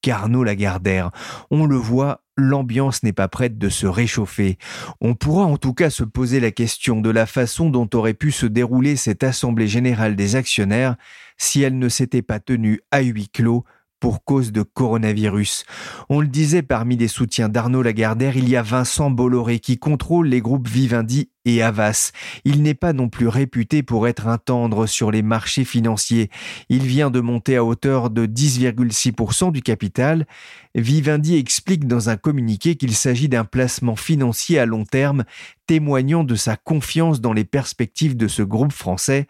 qu'Arnaud 0.04 0.44
Lagardère. 0.44 1.10
On 1.50 1.64
le 1.64 1.76
voit, 1.76 2.20
l'ambiance 2.36 3.02
n'est 3.02 3.14
pas 3.14 3.26
prête 3.26 3.56
de 3.56 3.70
se 3.70 3.86
réchauffer. 3.86 4.58
On 5.00 5.14
pourra 5.14 5.46
en 5.46 5.56
tout 5.56 5.72
cas 5.72 5.88
se 5.88 6.04
poser 6.04 6.40
la 6.40 6.50
question 6.50 7.00
de 7.00 7.08
la 7.08 7.24
façon 7.24 7.70
dont 7.70 7.88
aurait 7.94 8.12
pu 8.12 8.30
se 8.30 8.44
dérouler 8.44 8.96
cette 8.96 9.24
Assemblée 9.24 9.66
générale 9.66 10.14
des 10.14 10.36
actionnaires 10.36 10.96
si 11.38 11.62
elle 11.62 11.78
ne 11.78 11.88
s'était 11.88 12.20
pas 12.20 12.38
tenue 12.38 12.82
à 12.90 13.00
huis 13.00 13.30
clos 13.30 13.64
pour 14.04 14.22
cause 14.22 14.52
de 14.52 14.60
coronavirus. 14.60 15.64
On 16.10 16.20
le 16.20 16.26
disait 16.26 16.60
parmi 16.60 16.94
les 16.98 17.08
soutiens 17.08 17.48
d'Arnaud 17.48 17.80
Lagardère, 17.80 18.36
il 18.36 18.46
y 18.50 18.54
a 18.54 18.60
Vincent 18.60 19.08
Bolloré 19.08 19.60
qui 19.60 19.78
contrôle 19.78 20.28
les 20.28 20.42
groupes 20.42 20.68
Vivendi 20.68 21.30
et 21.46 21.62
Havas. 21.62 22.12
Il 22.44 22.62
n'est 22.62 22.74
pas 22.74 22.92
non 22.92 23.08
plus 23.08 23.28
réputé 23.28 23.82
pour 23.82 24.06
être 24.06 24.28
un 24.28 24.36
tendre 24.36 24.84
sur 24.84 25.10
les 25.10 25.22
marchés 25.22 25.64
financiers. 25.64 26.28
Il 26.68 26.82
vient 26.82 27.08
de 27.10 27.20
monter 27.20 27.56
à 27.56 27.64
hauteur 27.64 28.10
de 28.10 28.26
10,6% 28.26 29.52
du 29.52 29.62
capital. 29.62 30.26
Vivendi 30.74 31.36
explique 31.36 31.86
dans 31.88 32.10
un 32.10 32.18
communiqué 32.18 32.76
qu'il 32.76 32.94
s'agit 32.94 33.30
d'un 33.30 33.46
placement 33.46 33.96
financier 33.96 34.58
à 34.58 34.66
long 34.66 34.84
terme, 34.84 35.24
témoignant 35.66 36.24
de 36.24 36.34
sa 36.34 36.58
confiance 36.58 37.22
dans 37.22 37.32
les 37.32 37.46
perspectives 37.46 38.18
de 38.18 38.28
ce 38.28 38.42
groupe 38.42 38.74
français 38.74 39.28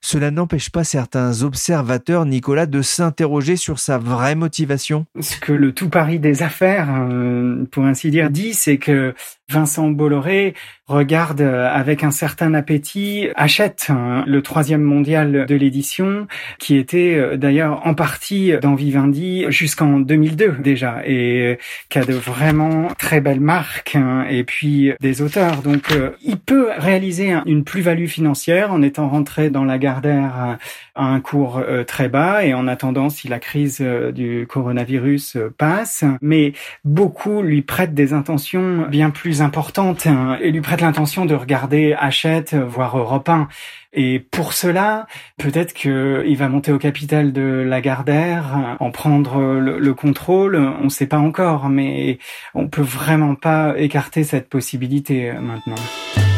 cela 0.00 0.30
n'empêche 0.30 0.70
pas 0.70 0.84
certains 0.84 1.42
observateurs, 1.42 2.24
Nicolas, 2.24 2.66
de 2.66 2.82
s'interroger 2.82 3.56
sur 3.56 3.78
sa 3.78 3.98
vraie 3.98 4.34
motivation. 4.34 5.06
Ce 5.20 5.36
que 5.38 5.52
le 5.52 5.72
tout 5.72 5.88
pari 5.88 6.18
des 6.18 6.42
affaires, 6.42 6.88
euh, 6.90 7.64
pour 7.70 7.84
ainsi 7.84 8.10
dire, 8.10 8.30
dit, 8.30 8.54
c'est 8.54 8.78
que 8.78 9.14
Vincent 9.50 9.90
Bolloré 9.90 10.54
regarde 10.86 11.40
avec 11.40 12.02
un 12.04 12.10
certain 12.10 12.54
appétit, 12.54 13.28
achète 13.36 13.86
hein, 13.90 14.24
le 14.26 14.42
troisième 14.42 14.82
mondial 14.82 15.46
de 15.46 15.54
l'édition, 15.54 16.26
qui 16.58 16.76
était 16.76 17.36
d'ailleurs 17.36 17.86
en 17.86 17.94
partie 17.94 18.52
dans 18.60 18.74
Vivendi 18.74 19.46
jusqu'en 19.48 20.00
2002 20.00 20.56
déjà, 20.58 21.02
et 21.06 21.58
qui 21.90 21.98
a 21.98 22.04
de 22.04 22.14
vraiment 22.14 22.88
très 22.98 23.20
belles 23.20 23.40
marques, 23.40 23.94
hein, 23.94 24.24
et 24.28 24.42
puis 24.42 24.92
des 25.00 25.22
auteurs. 25.22 25.62
Donc 25.62 25.92
il 26.22 26.38
peut 26.38 26.70
réaliser 26.76 27.34
une 27.46 27.62
plus-value 27.62 28.06
financière 28.06 28.72
en 28.72 28.82
étant 28.82 29.08
rentré 29.08 29.50
dans 29.50 29.64
la 29.64 29.78
Gardère 29.78 30.58
à 31.00 31.04
un 31.04 31.20
cours 31.20 31.62
très 31.86 32.08
bas, 32.08 32.44
et 32.44 32.54
en 32.54 32.68
attendant 32.68 33.08
si 33.08 33.28
la 33.28 33.38
crise 33.38 33.80
du 33.80 34.46
coronavirus 34.48 35.38
passe. 35.56 36.04
Mais 36.20 36.52
beaucoup 36.84 37.42
lui 37.42 37.62
prêtent 37.62 37.94
des 37.94 38.12
intentions 38.12 38.86
bien 38.88 39.10
plus 39.10 39.42
importantes 39.42 40.06
hein, 40.06 40.36
et 40.40 40.50
lui 40.50 40.60
prêtent 40.60 40.82
l'intention 40.82 41.24
de 41.24 41.34
regarder 41.34 41.94
Hachette, 41.98 42.54
voire 42.54 42.98
Europe 42.98 43.28
1. 43.28 43.48
Et 43.92 44.20
pour 44.20 44.52
cela, 44.52 45.06
peut-être 45.36 45.72
qu'il 45.72 46.36
va 46.36 46.48
monter 46.48 46.70
au 46.70 46.78
capital 46.78 47.32
de 47.32 47.64
Lagardère, 47.66 48.76
en 48.78 48.90
prendre 48.92 49.40
le, 49.40 49.78
le 49.78 49.94
contrôle. 49.94 50.56
On 50.56 50.84
ne 50.84 50.88
sait 50.88 51.06
pas 51.06 51.18
encore, 51.18 51.68
mais 51.68 52.18
on 52.54 52.68
peut 52.68 52.82
vraiment 52.82 53.34
pas 53.34 53.74
écarter 53.76 54.22
cette 54.22 54.48
possibilité 54.48 55.30
euh, 55.30 55.40
maintenant. 55.40 56.29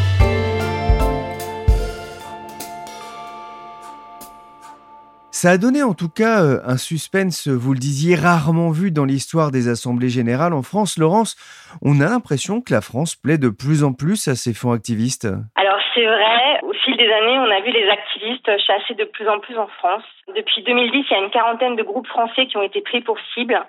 Ça 5.43 5.49
a 5.49 5.57
donné 5.57 5.83
en 5.83 5.93
tout 5.93 6.07
cas 6.07 6.39
euh, 6.39 6.61
un 6.63 6.77
suspense, 6.77 7.49
vous 7.49 7.73
le 7.73 7.77
disiez, 7.77 8.15
rarement 8.15 8.71
vu 8.71 8.91
dans 8.91 9.03
l'histoire 9.03 9.51
des 9.51 9.67
assemblées 9.67 10.07
générales 10.07 10.53
en 10.53 10.63
France. 10.63 10.97
Laurence, 10.97 11.35
on 11.83 11.99
a 11.99 12.07
l'impression 12.07 12.61
que 12.61 12.71
la 12.71 12.79
France 12.79 13.17
plaît 13.17 13.37
de 13.37 13.49
plus 13.49 13.83
en 13.83 13.91
plus 13.91 14.29
à 14.29 14.35
ses 14.35 14.53
fonds 14.53 14.71
activistes. 14.71 15.27
Alors 15.59 15.79
c'est 15.93 16.05
vrai, 16.05 16.63
au 16.63 16.71
fil 16.71 16.95
des 16.95 17.11
années, 17.11 17.37
on 17.43 17.51
a 17.51 17.59
vu 17.59 17.75
les 17.75 17.89
activistes 17.91 18.49
chasser 18.65 18.93
de 18.93 19.03
plus 19.03 19.27
en 19.27 19.41
plus 19.41 19.57
en 19.57 19.67
France. 19.67 20.07
Depuis 20.33 20.63
2010, 20.63 21.07
il 21.11 21.11
y 21.11 21.19
a 21.19 21.25
une 21.25 21.29
quarantaine 21.29 21.75
de 21.75 21.83
groupes 21.83 22.07
français 22.07 22.45
qui 22.45 22.55
ont 22.55 22.63
été 22.63 22.79
pris 22.79 23.01
pour 23.01 23.17
cible. 23.33 23.59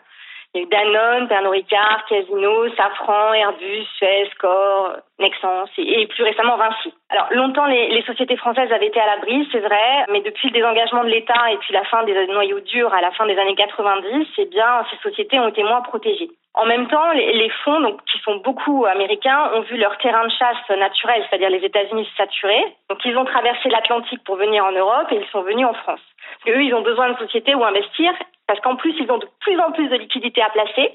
Il 0.55 0.61
y 0.61 0.63
a 0.63 0.67
eu 0.67 0.69
Danone, 0.69 1.27
Pernod 1.27 1.51
Ricard, 1.51 2.05
Casino, 2.09 2.69
Safran, 2.77 3.35
Airbus, 3.35 3.87
Suez, 3.97 4.31
Core, 4.39 4.99
Nexans 5.19 5.67
et, 5.79 6.07
plus 6.07 6.23
récemment 6.23 6.57
Vinci. 6.57 6.95
Alors 7.11 7.27
longtemps 7.33 7.67
les, 7.67 8.03
sociétés 8.07 8.37
françaises 8.37 8.71
avaient 8.71 8.87
été 8.87 9.01
à 9.01 9.07
l'abri, 9.07 9.49
c'est 9.51 9.59
vrai, 9.59 10.05
mais 10.11 10.21
depuis 10.21 10.49
le 10.49 10.55
désengagement 10.55 11.03
de 11.03 11.09
l'État 11.09 11.51
et 11.51 11.57
puis 11.57 11.75
la 11.75 11.83
fin 11.85 12.05
des 12.05 12.27
noyaux 12.29 12.61
durs 12.61 12.95
à 12.95 13.01
la 13.01 13.11
fin 13.11 13.27
des 13.27 13.37
années 13.37 13.57
90, 13.57 14.29
eh 14.39 14.45
bien 14.47 14.87
ces 14.91 15.09
sociétés 15.09 15.41
ont 15.41 15.49
été 15.49 15.65
moins 15.65 15.83
protégées. 15.83 16.31
En 16.57 16.67
même 16.67 16.87
temps, 16.87 17.11
les, 17.11 17.51
fonds, 17.65 17.97
qui 18.07 18.21
sont 18.21 18.37
beaucoup 18.37 18.85
américains, 18.87 19.51
ont 19.55 19.63
vu 19.63 19.77
leur 19.77 19.99
terrain 19.99 20.25
de 20.25 20.31
chasse 20.31 20.79
naturel, 20.79 21.25
c'est-à-dire 21.29 21.51
les 21.51 21.65
États-Unis, 21.65 22.09
saturer. 22.17 22.65
Donc 22.89 23.05
ils 23.05 23.17
ont 23.17 23.25
traversé 23.25 23.69
l'Atlantique 23.71 24.23
pour 24.25 24.37
venir 24.37 24.65
en 24.65 24.71
Europe 24.71 25.09
et 25.11 25.17
ils 25.17 25.31
sont 25.33 25.43
venus 25.43 25.67
en 25.67 25.75
France. 25.75 26.01
Parce 26.45 26.45
qu'eux, 26.45 26.63
ils 26.63 26.75
ont 26.75 26.83
besoin 26.83 27.11
de 27.11 27.19
sociétés 27.19 27.57
où 27.57 27.65
investir 27.65 28.13
parce 28.47 28.61
qu'en 28.61 28.77
plus, 28.77 28.95
ils 28.99 29.11
ont 29.11 29.19
de 29.19 29.29
plus 29.41 29.59
en 29.61 29.73
plus 29.73 29.89
de 29.89 29.97
liquidités 29.97 30.43
à 30.43 30.51
placer. 30.51 30.95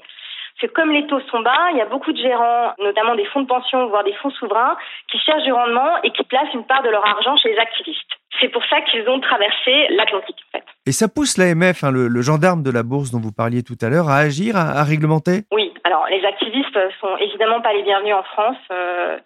C'est 0.60 0.72
comme 0.72 0.92
les 0.92 1.06
taux 1.06 1.20
sont 1.30 1.40
bas, 1.40 1.70
il 1.72 1.78
y 1.78 1.80
a 1.80 1.86
beaucoup 1.86 2.12
de 2.12 2.18
gérants, 2.18 2.74
notamment 2.78 3.14
des 3.14 3.24
fonds 3.26 3.40
de 3.40 3.46
pension, 3.46 3.86
voire 3.88 4.04
des 4.04 4.12
fonds 4.14 4.30
souverains, 4.30 4.76
qui 5.10 5.18
cherchent 5.18 5.44
du 5.44 5.52
rendement 5.52 6.02
et 6.02 6.10
qui 6.10 6.22
placent 6.24 6.52
une 6.52 6.66
part 6.66 6.82
de 6.82 6.90
leur 6.90 7.06
argent 7.06 7.36
chez 7.38 7.50
les 7.52 7.58
activistes. 7.58 8.12
C'est 8.40 8.48
pour 8.48 8.62
ça 8.66 8.80
qu'ils 8.82 9.08
ont 9.08 9.20
traversé 9.20 9.86
l'Atlantique, 9.90 10.36
en 10.48 10.58
fait. 10.58 10.64
Et 10.86 10.92
ça 10.92 11.08
pousse 11.08 11.38
l'AMF, 11.38 11.84
hein, 11.84 11.90
le, 11.90 12.08
le, 12.08 12.22
gendarme 12.22 12.62
de 12.62 12.70
la 12.70 12.82
bourse 12.82 13.10
dont 13.10 13.20
vous 13.20 13.32
parliez 13.32 13.62
tout 13.62 13.78
à 13.80 13.88
l'heure, 13.88 14.08
à 14.08 14.16
agir, 14.16 14.56
à, 14.56 14.80
à, 14.80 14.84
réglementer? 14.84 15.44
Oui, 15.52 15.72
alors 15.84 16.06
les 16.10 16.24
activistes 16.24 16.78
sont 17.00 17.16
évidemment 17.18 17.60
pas 17.60 17.72
les 17.72 17.82
bienvenus 17.82 18.14
en 18.14 18.22
France. 18.22 18.56
Euh, 18.70 19.18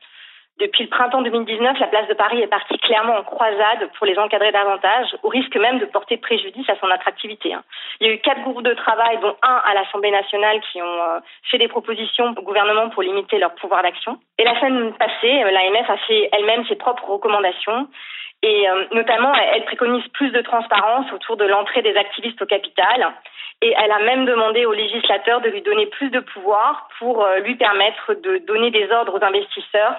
depuis 0.60 0.84
le 0.84 0.88
printemps 0.88 1.22
2019, 1.22 1.80
la 1.80 1.88
place 1.88 2.06
de 2.06 2.14
Paris 2.14 2.40
est 2.40 2.46
partie 2.46 2.78
clairement 2.78 3.16
en 3.16 3.24
croisade 3.24 3.90
pour 3.98 4.06
les 4.06 4.16
encadrer 4.16 4.52
davantage, 4.52 5.08
au 5.24 5.28
risque 5.28 5.56
même 5.56 5.80
de 5.80 5.84
porter 5.84 6.16
préjudice 6.16 6.68
à 6.70 6.76
son 6.78 6.88
attractivité. 6.90 7.52
Hein. 7.52 7.64
Il 7.98 8.06
y 8.06 8.10
a 8.10 8.12
eu 8.12 8.18
quatre 8.18 8.42
groupes 8.42 8.62
de 8.62 8.74
travail, 8.74 9.18
dont 9.20 9.34
un 9.42 9.60
à 9.64 9.74
l'Assemblée 9.74 10.12
nationale, 10.12 10.60
qui 10.70 10.80
ont 10.80 11.02
euh, 11.02 11.18
fait 11.50 11.58
des 11.58 11.66
propositions 11.66 12.34
au 12.36 12.42
gouvernement 12.42 12.88
pour 12.90 13.02
limiter 13.02 13.38
leur 13.38 13.52
pouvoir 13.56 13.82
d'action. 13.82 14.20
Et 14.38 14.44
la 14.44 14.54
semaine 14.60 14.92
passée, 14.94 15.42
euh, 15.42 15.50
l'AMF 15.50 15.90
a 15.90 15.96
fait 16.06 16.28
elle-même 16.30 16.64
ses 16.66 16.76
propres 16.76 17.10
recommandations. 17.10 17.88
Et 18.44 18.70
euh, 18.70 18.84
notamment, 18.92 19.34
elle 19.34 19.64
préconise 19.64 20.06
plus 20.12 20.30
de 20.30 20.40
transparence 20.40 21.12
autour 21.12 21.36
de 21.36 21.46
l'entrée 21.46 21.82
des 21.82 21.96
activistes 21.96 22.40
au 22.40 22.46
capital. 22.46 23.12
Et 23.60 23.74
elle 23.76 23.90
a 23.90 23.98
même 24.00 24.24
demandé 24.24 24.66
aux 24.66 24.72
législateurs 24.72 25.40
de 25.40 25.48
lui 25.48 25.62
donner 25.62 25.86
plus 25.86 26.10
de 26.10 26.20
pouvoir 26.20 26.88
pour 26.98 27.26
lui 27.42 27.54
permettre 27.54 28.14
de 28.14 28.38
donner 28.38 28.70
des 28.70 28.90
ordres 28.90 29.18
aux 29.18 29.24
investisseurs 29.24 29.96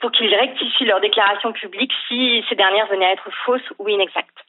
pour 0.00 0.10
qu'ils 0.12 0.34
rectifient 0.34 0.84
leurs 0.84 1.00
déclarations 1.00 1.52
publiques 1.52 1.92
si 2.08 2.44
ces 2.48 2.54
dernières 2.54 2.86
venaient 2.86 3.06
à 3.06 3.12
être 3.12 3.30
fausses 3.44 3.72
ou 3.78 3.88
inexactes. 3.88 4.44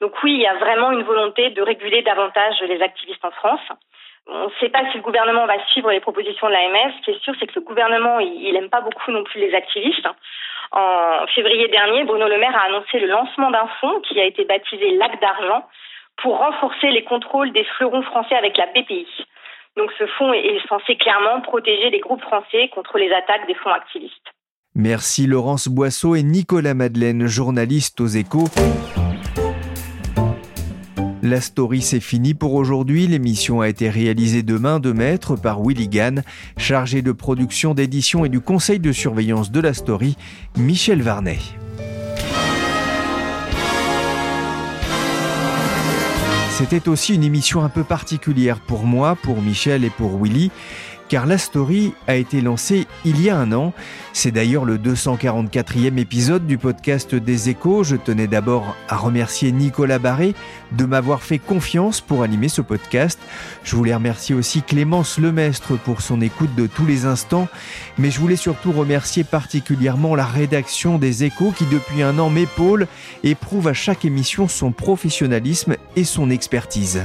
Donc 0.00 0.20
oui, 0.22 0.34
il 0.34 0.40
y 0.40 0.46
a 0.46 0.54
vraiment 0.54 0.90
une 0.90 1.02
volonté 1.02 1.50
de 1.50 1.62
réguler 1.62 2.02
davantage 2.02 2.60
les 2.62 2.82
activistes 2.82 3.24
en 3.24 3.30
France. 3.30 3.60
On 4.26 4.46
ne 4.46 4.52
sait 4.60 4.68
pas 4.68 4.88
si 4.90 4.96
le 4.98 5.02
gouvernement 5.02 5.46
va 5.46 5.64
suivre 5.66 5.90
les 5.90 6.00
propositions 6.00 6.46
de 6.46 6.52
l'AMF. 6.52 6.94
Ce 6.98 7.04
qui 7.04 7.10
est 7.10 7.22
sûr, 7.22 7.34
c'est 7.38 7.46
que 7.46 7.58
le 7.58 7.64
gouvernement, 7.64 8.20
il 8.20 8.52
n'aime 8.52 8.70
pas 8.70 8.80
beaucoup 8.80 9.10
non 9.10 9.24
plus 9.24 9.40
les 9.40 9.54
activistes. 9.54 10.06
En 10.70 11.26
février 11.34 11.68
dernier, 11.68 12.04
Bruno 12.04 12.28
Le 12.28 12.38
Maire 12.38 12.56
a 12.56 12.66
annoncé 12.66 12.98
le 12.98 13.08
lancement 13.08 13.50
d'un 13.50 13.66
fonds 13.80 14.00
qui 14.00 14.20
a 14.20 14.24
été 14.24 14.44
baptisé 14.44 14.92
Lac 14.92 15.20
d'argent 15.20 15.66
pour 16.18 16.38
renforcer 16.38 16.90
les 16.90 17.04
contrôles 17.04 17.52
des 17.52 17.64
fleurons 17.64 18.02
français 18.02 18.36
avec 18.36 18.56
la 18.56 18.66
BPI. 18.66 19.06
Donc 19.76 19.90
ce 19.98 20.06
fonds 20.06 20.32
est 20.32 20.66
censé 20.68 20.96
clairement 20.96 21.40
protéger 21.40 21.90
les 21.90 22.00
groupes 22.00 22.22
français 22.22 22.68
contre 22.68 22.98
les 22.98 23.12
attaques 23.12 23.46
des 23.46 23.54
fonds 23.54 23.72
activistes. 23.72 24.32
Merci 24.74 25.26
Laurence 25.26 25.68
Boisseau 25.68 26.14
et 26.14 26.22
Nicolas 26.22 26.72
Madeleine, 26.72 27.26
journalistes 27.26 28.00
aux 28.00 28.06
échos. 28.06 28.48
La 31.22 31.42
story 31.42 31.82
c'est 31.82 32.00
fini 32.00 32.32
pour 32.32 32.54
aujourd'hui. 32.54 33.06
L'émission 33.06 33.60
a 33.60 33.68
été 33.68 33.90
réalisée 33.90 34.42
de 34.42 34.56
main 34.56 34.80
de 34.80 34.92
maître 34.92 35.36
par 35.36 35.62
Willy 35.62 35.88
Gann, 35.88 36.22
chargé 36.56 37.02
de 37.02 37.12
production, 37.12 37.74
d'édition 37.74 38.24
et 38.24 38.30
du 38.30 38.40
conseil 38.40 38.80
de 38.80 38.92
surveillance 38.92 39.50
de 39.50 39.60
la 39.60 39.74
story, 39.74 40.16
Michel 40.56 41.02
Varnet. 41.02 41.38
C'était 46.50 46.88
aussi 46.88 47.14
une 47.14 47.24
émission 47.24 47.64
un 47.64 47.68
peu 47.68 47.82
particulière 47.82 48.60
pour 48.60 48.84
moi, 48.84 49.16
pour 49.16 49.42
Michel 49.42 49.84
et 49.84 49.90
pour 49.90 50.22
Willy 50.22 50.50
car 51.08 51.26
la 51.26 51.38
story 51.38 51.92
a 52.06 52.16
été 52.16 52.40
lancée 52.40 52.86
il 53.04 53.20
y 53.20 53.30
a 53.30 53.36
un 53.36 53.52
an. 53.52 53.72
C'est 54.12 54.30
d'ailleurs 54.30 54.64
le 54.64 54.78
244e 54.78 55.98
épisode 55.98 56.46
du 56.46 56.58
podcast 56.58 57.14
des 57.14 57.48
échos. 57.48 57.84
Je 57.84 57.96
tenais 57.96 58.26
d'abord 58.26 58.76
à 58.88 58.96
remercier 58.96 59.52
Nicolas 59.52 59.98
Barré 59.98 60.34
de 60.72 60.84
m'avoir 60.84 61.22
fait 61.22 61.38
confiance 61.38 62.00
pour 62.00 62.22
animer 62.22 62.48
ce 62.48 62.62
podcast. 62.62 63.18
Je 63.64 63.76
voulais 63.76 63.94
remercier 63.94 64.34
aussi 64.34 64.62
Clémence 64.62 65.18
Lemestre 65.18 65.78
pour 65.78 66.02
son 66.02 66.20
écoute 66.20 66.54
de 66.54 66.66
tous 66.66 66.86
les 66.86 67.06
instants, 67.06 67.48
mais 67.98 68.10
je 68.10 68.20
voulais 68.20 68.36
surtout 68.36 68.72
remercier 68.72 69.24
particulièrement 69.24 70.14
la 70.14 70.26
rédaction 70.26 70.98
des 70.98 71.24
échos 71.24 71.52
qui 71.56 71.66
depuis 71.66 72.02
un 72.02 72.18
an 72.18 72.30
m'épaule 72.30 72.86
et 73.22 73.34
prouve 73.34 73.68
à 73.68 73.74
chaque 73.74 74.04
émission 74.04 74.48
son 74.48 74.72
professionnalisme 74.72 75.76
et 75.96 76.04
son 76.04 76.30
expertise. 76.30 77.02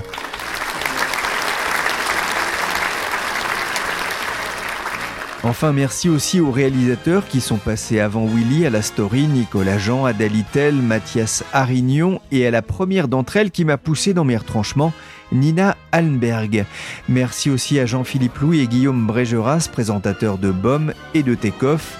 Enfin, 5.43 5.71
merci 5.71 6.09
aussi 6.09 6.39
aux 6.39 6.51
réalisateurs 6.51 7.27
qui 7.27 7.41
sont 7.41 7.57
passés 7.57 7.99
avant 7.99 8.25
Willy 8.25 8.65
à 8.65 8.71
la 8.71 8.81
story, 8.81 9.27
Nicolas 9.27 9.77
Jean, 9.77 10.05
Adèle 10.05 10.35
Itel, 10.35 10.73
Mathias 10.75 11.43
Arignon 11.53 12.19
et 12.31 12.47
à 12.47 12.51
la 12.51 12.63
première 12.63 13.07
d'entre 13.07 13.37
elles 13.37 13.51
qui 13.51 13.63
m'a 13.63 13.77
poussé 13.77 14.15
dans 14.15 14.25
mes 14.25 14.35
retranchements, 14.35 14.93
Nina 15.31 15.77
Allenberg. 15.91 16.65
Merci 17.07 17.51
aussi 17.51 17.79
à 17.79 17.85
Jean-Philippe 17.85 18.39
Louis 18.39 18.61
et 18.61 18.67
Guillaume 18.67 19.05
Brégeras, 19.05 19.69
présentateurs 19.71 20.39
de 20.39 20.49
BOM 20.49 20.91
et 21.13 21.21
de 21.21 21.35
Tekoff. 21.35 21.99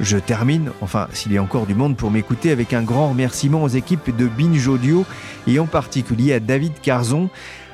Je 0.00 0.16
termine, 0.16 0.70
enfin 0.80 1.08
s'il 1.12 1.32
y 1.32 1.38
a 1.38 1.42
encore 1.42 1.66
du 1.66 1.74
monde 1.74 1.96
pour 1.96 2.10
m'écouter, 2.10 2.50
avec 2.52 2.72
un 2.72 2.82
grand 2.82 3.10
remerciement 3.10 3.64
aux 3.64 3.68
équipes 3.68 4.16
de 4.16 4.26
Binge 4.26 4.66
Audio 4.66 5.04
et 5.46 5.58
en 5.58 5.66
particulier 5.66 6.32
à 6.32 6.40
David 6.40 6.72
Carzon 6.80 7.28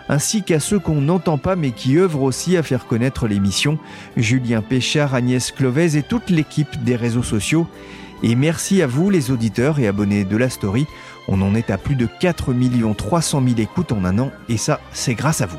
ainsi 0.09 0.43
qu'à 0.43 0.61
ceux 0.61 0.79
qu'on 0.79 1.01
n'entend 1.01 1.39
pas 1.39 1.57
mais 1.57 1.71
qui 1.71 1.99
œuvrent 1.99 2.23
aussi 2.23 2.57
à 2.57 2.63
faire 2.63 2.87
connaître 2.87 3.27
l'émission, 3.27 3.79
Julien 4.17 4.63
Péchard, 4.63 5.15
Agnès 5.15 5.51
Clovez 5.53 5.97
et 5.97 6.03
toute 6.03 6.31
l'équipe 6.31 6.83
des 6.85 6.97
réseaux 6.97 7.23
sociaux. 7.23 7.67
Et 8.23 8.37
merci 8.37 8.81
à 8.83 8.87
vous 8.87 9.11
les 9.11 9.31
auditeurs 9.31 9.79
et 9.79 9.87
abonnés 9.87 10.25
de 10.25 10.37
la 10.37 10.49
story. 10.49 10.87
On 11.29 11.43
en 11.43 11.55
est 11.55 11.71
à 11.71 11.79
plus 11.79 11.97
de 11.97 12.07
4 12.07 12.55
300 12.97 13.43
000 13.47 13.61
écoutes 13.61 13.93
en 13.93 14.05
un 14.05 14.19
an 14.19 14.31
et 14.49 14.57
ça, 14.57 14.81
c'est 14.93 15.15
grâce 15.15 15.41
à 15.41 15.47
vous. 15.47 15.59